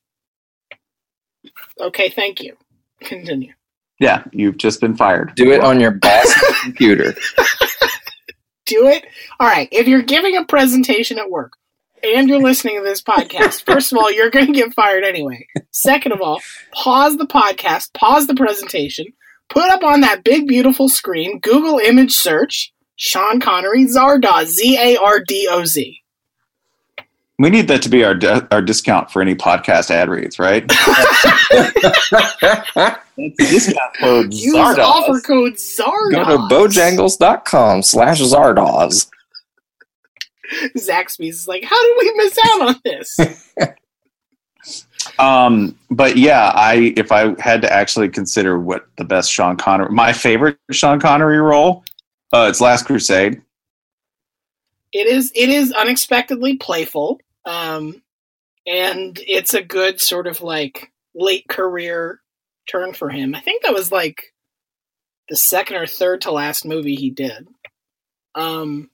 [1.80, 2.56] Okay, thank you.
[3.00, 3.52] Continue.
[4.00, 5.34] Yeah, you've just been fired.
[5.36, 7.14] Do it on your boss's computer.
[8.66, 9.04] Do it.
[9.38, 9.68] All right.
[9.70, 11.52] If you're giving a presentation at work
[12.02, 15.46] and you're listening to this podcast, first of all, you're going to get fired anyway.
[15.70, 16.40] Second of all,
[16.72, 19.06] pause the podcast, pause the presentation,
[19.53, 24.96] put up on that big, beautiful screen, Google image search Sean Connery Zardoz, Z A
[24.96, 25.98] R D O Z.
[27.38, 28.14] We need that to be our
[28.50, 30.64] our discount for any podcast ad reads, right?
[30.68, 30.76] That's
[33.16, 34.78] the discount code Use Zardoz.
[34.78, 36.12] offer code Zardoz.
[36.12, 39.09] Go to bojangles.com slash Zardoz.
[40.76, 43.16] Zaxby's is like, how did we miss out on this?
[45.18, 49.90] Um, but yeah, I if I had to actually consider what the best Sean Connery,
[49.90, 51.84] my favorite Sean Connery role,
[52.32, 53.40] uh, it's Last Crusade.
[54.92, 57.20] it is it is unexpectedly playful.
[57.44, 58.02] Um
[58.66, 62.20] and it's a good sort of like late career
[62.70, 63.34] turn for him.
[63.34, 64.32] I think that was like
[65.28, 67.48] the second or third to last movie he did.
[68.34, 68.90] Um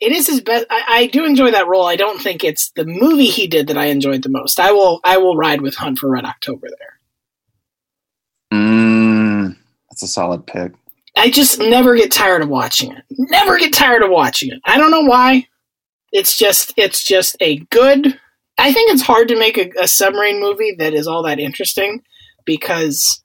[0.00, 2.84] it is his best I, I do enjoy that role i don't think it's the
[2.84, 5.98] movie he did that i enjoyed the most i will i will ride with hunt
[5.98, 6.96] for red october there
[8.52, 9.56] Mm,
[9.88, 10.72] that's a solid pick.
[11.16, 13.04] I just never get tired of watching it.
[13.10, 14.60] Never get tired of watching it.
[14.64, 15.48] I don't know why.
[16.12, 18.18] It's just it's just a good.
[18.58, 22.02] I think it's hard to make a, a submarine movie that is all that interesting
[22.44, 23.22] because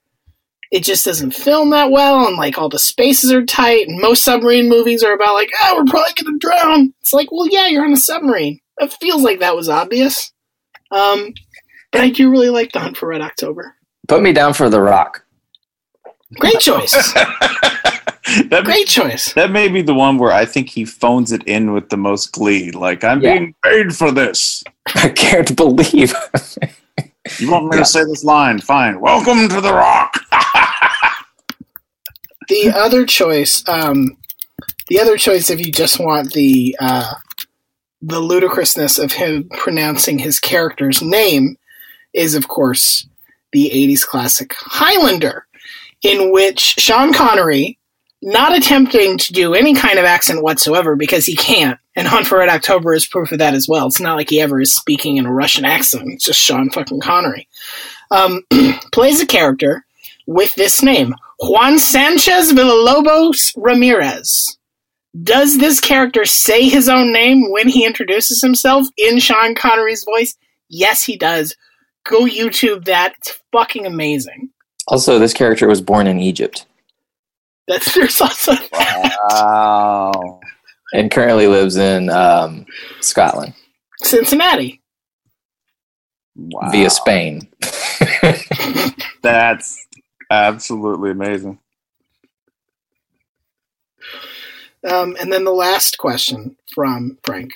[0.72, 4.24] it just doesn't film that well and like all the spaces are tight and most
[4.24, 6.94] submarine movies are about like oh we're probably gonna drown.
[7.02, 8.60] It's like well yeah you're on a submarine.
[8.80, 10.32] It feels like that was obvious.
[10.92, 11.34] Um,
[11.92, 13.76] but I do really like The Hunt for Red October.
[14.08, 15.24] Put me down for The Rock.
[16.40, 16.92] Great choice.
[17.14, 19.34] that, Great choice.
[19.34, 22.32] that may be the one where I think he phones it in with the most
[22.32, 22.72] glee.
[22.72, 23.38] Like I'm Yeah.
[23.38, 24.64] being paid for this.
[24.96, 26.14] I can't believe.
[27.40, 27.80] You want me Yeah.
[27.80, 28.60] to say this line?
[28.62, 29.00] Fine.
[29.02, 30.18] Welcome to the Rock.
[32.52, 34.18] The other choice, um,
[34.88, 37.14] the other choice, if you just want the uh,
[38.02, 41.58] the ludicrousness of him pronouncing his character's name,
[42.14, 43.08] is of course
[43.54, 45.48] the '80s classic Highlander,
[46.02, 47.80] in which Sean Connery,
[48.22, 52.40] not attempting to do any kind of accent whatsoever because he can't, and Hunt for
[52.40, 53.88] Red October is proof of that as well.
[53.88, 57.00] It's not like he ever is speaking in a Russian accent; it's just Sean fucking
[57.00, 57.48] Connery.
[58.12, 58.42] Um,
[58.92, 59.86] plays a character
[60.28, 64.58] with this name, Juan Sanchez Villalobos Ramirez.
[65.24, 70.38] Does this character say his own name when he introduces himself in Sean Connery's voice?
[70.70, 71.56] Yes, he does.
[72.06, 73.16] Go YouTube that.
[73.18, 74.52] It's fucking amazing.
[74.88, 76.66] Also, this character was born in Egypt
[77.68, 79.18] That's there's also that.
[79.32, 80.40] Wow.
[80.94, 82.66] and currently lives in um,
[83.00, 83.54] Scotland
[84.04, 84.82] Cincinnati.
[86.36, 86.70] wow.
[86.72, 87.48] via Spain.
[89.22, 89.88] That's
[90.32, 91.60] absolutely amazing.
[94.90, 97.52] Um, and then the last question from Frank: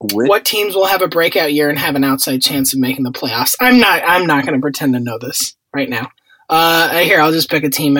[0.00, 3.04] Which, What teams will have a breakout year and have an outside chance of making
[3.04, 3.56] the playoffs?
[3.60, 4.02] I'm not.
[4.06, 6.10] I'm not going to pretend to know this right now.
[6.48, 7.98] Uh, here, I'll just pick a team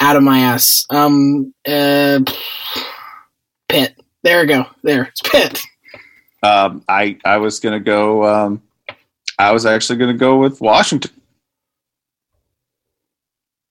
[0.00, 0.84] out of my ass.
[0.90, 2.20] Um, uh,
[3.68, 3.94] Pitt.
[4.24, 4.66] There we go.
[4.82, 5.60] There, it's Pitt.
[6.42, 8.24] um, I I was gonna go.
[8.26, 8.62] Um,
[9.38, 11.12] I was actually gonna go with Washington.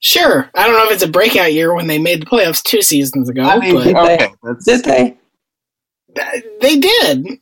[0.01, 0.49] Sure.
[0.55, 3.29] I don't know if it's a breakout year when they made the playoffs two seasons
[3.29, 4.31] ago, I mean, but okay,
[4.65, 5.17] Did they?
[6.59, 7.39] they did.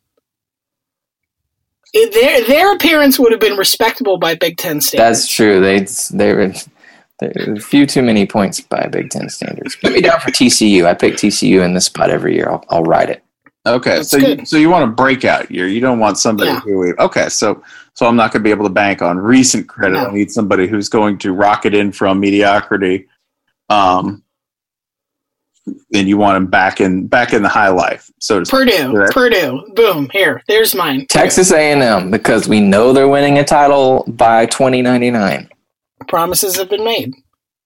[1.94, 5.22] Their their appearance would have been respectable by Big Ten standards.
[5.22, 5.60] That's true.
[5.60, 5.80] They
[6.16, 6.54] they were
[7.20, 9.76] there were a few too many points by Big Ten standards.
[9.76, 10.86] Put me down for TCU.
[10.86, 12.50] I pick TCU in this spot every year.
[12.52, 13.24] I'll, I'll ride it.
[13.66, 13.96] okay.
[13.96, 15.66] That's so you, so you want a breakout year?
[15.68, 16.60] You don't want somebody Yeah.
[16.60, 16.94] who.
[17.00, 17.64] Okay, so
[18.00, 19.96] so I'm not gonna be able to bank on recent credit.
[19.96, 20.08] No.
[20.08, 23.10] I need somebody who's going to rocket in from mediocrity.
[23.70, 24.24] Um,
[25.94, 28.10] and you want him back in back in the high life.
[28.20, 28.50] So to.
[28.50, 29.14] Purdue, Correct.
[29.14, 31.08] Purdue, boom, here, there's mine.
[31.10, 35.50] Texas A&M because we know they're winning a title by 2099.
[36.08, 37.14] Promises have been made.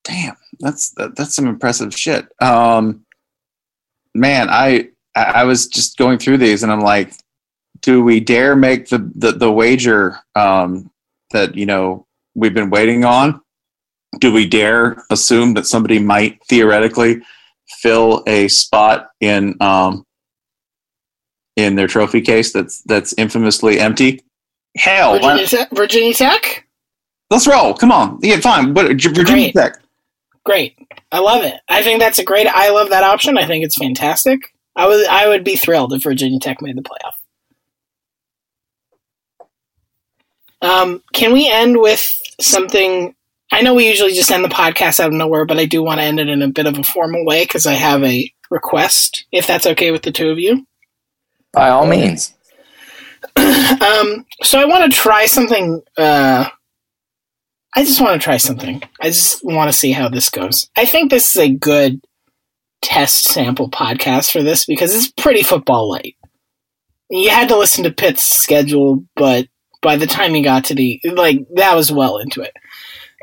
[0.04, 3.06] damn that's that, that's some impressive shit um
[4.16, 7.14] man I, I i was just going through these and i'm like
[7.84, 10.90] do we dare make the the, the wager um
[11.32, 13.40] that you know we've been waiting on
[14.20, 17.22] do we dare assume that somebody might theoretically
[17.68, 20.06] fill a spot in um
[21.56, 24.22] in their trophy case that's that's infamously empty
[24.76, 26.68] hell Virginia, Tech, Virginia Tech,
[27.30, 29.54] let's roll come on yeah fine what virginia Great.
[29.54, 29.84] tech
[30.44, 30.78] great.
[31.12, 31.60] I love it.
[31.70, 32.48] I think that's a great.
[32.48, 33.38] I love that option.
[33.38, 34.54] I think it's fantastic.
[34.76, 37.14] I would I would be thrilled if Virginia Tech made the playoff.
[40.64, 43.14] Um, can we end with something?
[43.52, 46.00] I know we usually just end the podcast out of nowhere, but I do want
[46.00, 49.26] to end it in a bit of a formal way because I have a request,
[49.32, 50.66] if that's okay with the two of you.
[51.52, 52.34] By all means.
[53.36, 55.82] um, so I want to try something.
[55.98, 56.50] Uh,
[57.76, 58.82] I just want to try something.
[59.02, 60.70] I just want to see how this goes.
[60.78, 62.02] I think this is a good
[62.82, 66.16] test sample podcast for this because it's pretty football light.
[67.10, 69.48] You had to listen to Pitt's schedule, but
[69.84, 72.56] by the time you got to the like that was well into it.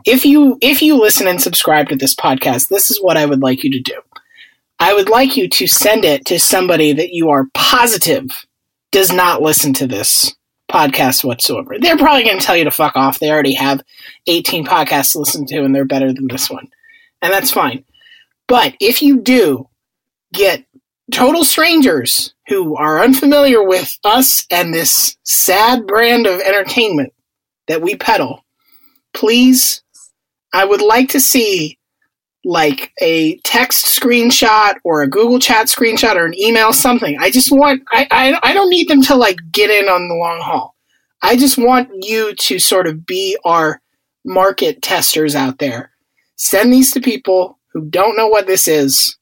[0.06, 3.40] If you if you listen and subscribe to this podcast, this is what I would
[3.40, 4.00] like you to do.
[4.78, 8.46] I would like you to send it to somebody that you are positive
[8.92, 10.34] does not listen to this
[10.70, 11.76] podcast whatsoever.
[11.78, 13.18] They're probably going to tell you to fuck off.
[13.18, 13.82] They already have
[14.26, 16.68] 18 podcasts to listen to and they're better than this one.
[17.20, 17.84] And that's fine.
[18.48, 19.68] But if you do
[20.32, 20.64] get
[21.12, 27.12] total strangers who are unfamiliar with us and this sad brand of entertainment
[27.68, 28.44] that we peddle,
[29.14, 29.82] please,
[30.52, 31.78] I would like to see
[32.44, 37.16] like a text screenshot or a Google Chat screenshot or an email, something.
[37.20, 40.14] I just want, I, I, I don't need them to like get in on the
[40.14, 40.74] long haul.
[41.22, 43.80] I just want you to sort of be our
[44.24, 45.92] market testers out there.
[46.34, 49.16] Send these to people who don't know what this is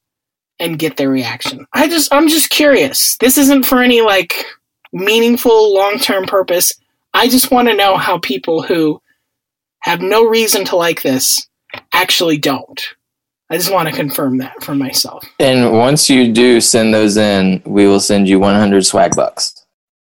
[0.59, 1.65] and get their reaction.
[1.73, 3.17] I just I'm just curious.
[3.17, 4.45] This isn't for any like
[4.91, 6.73] meaningful long-term purpose.
[7.13, 9.01] I just want to know how people who
[9.81, 11.47] have no reason to like this
[11.93, 12.81] actually don't.
[13.49, 15.25] I just want to confirm that for myself.
[15.39, 19.58] And once you do send those in, we will send you 100 swag bucks.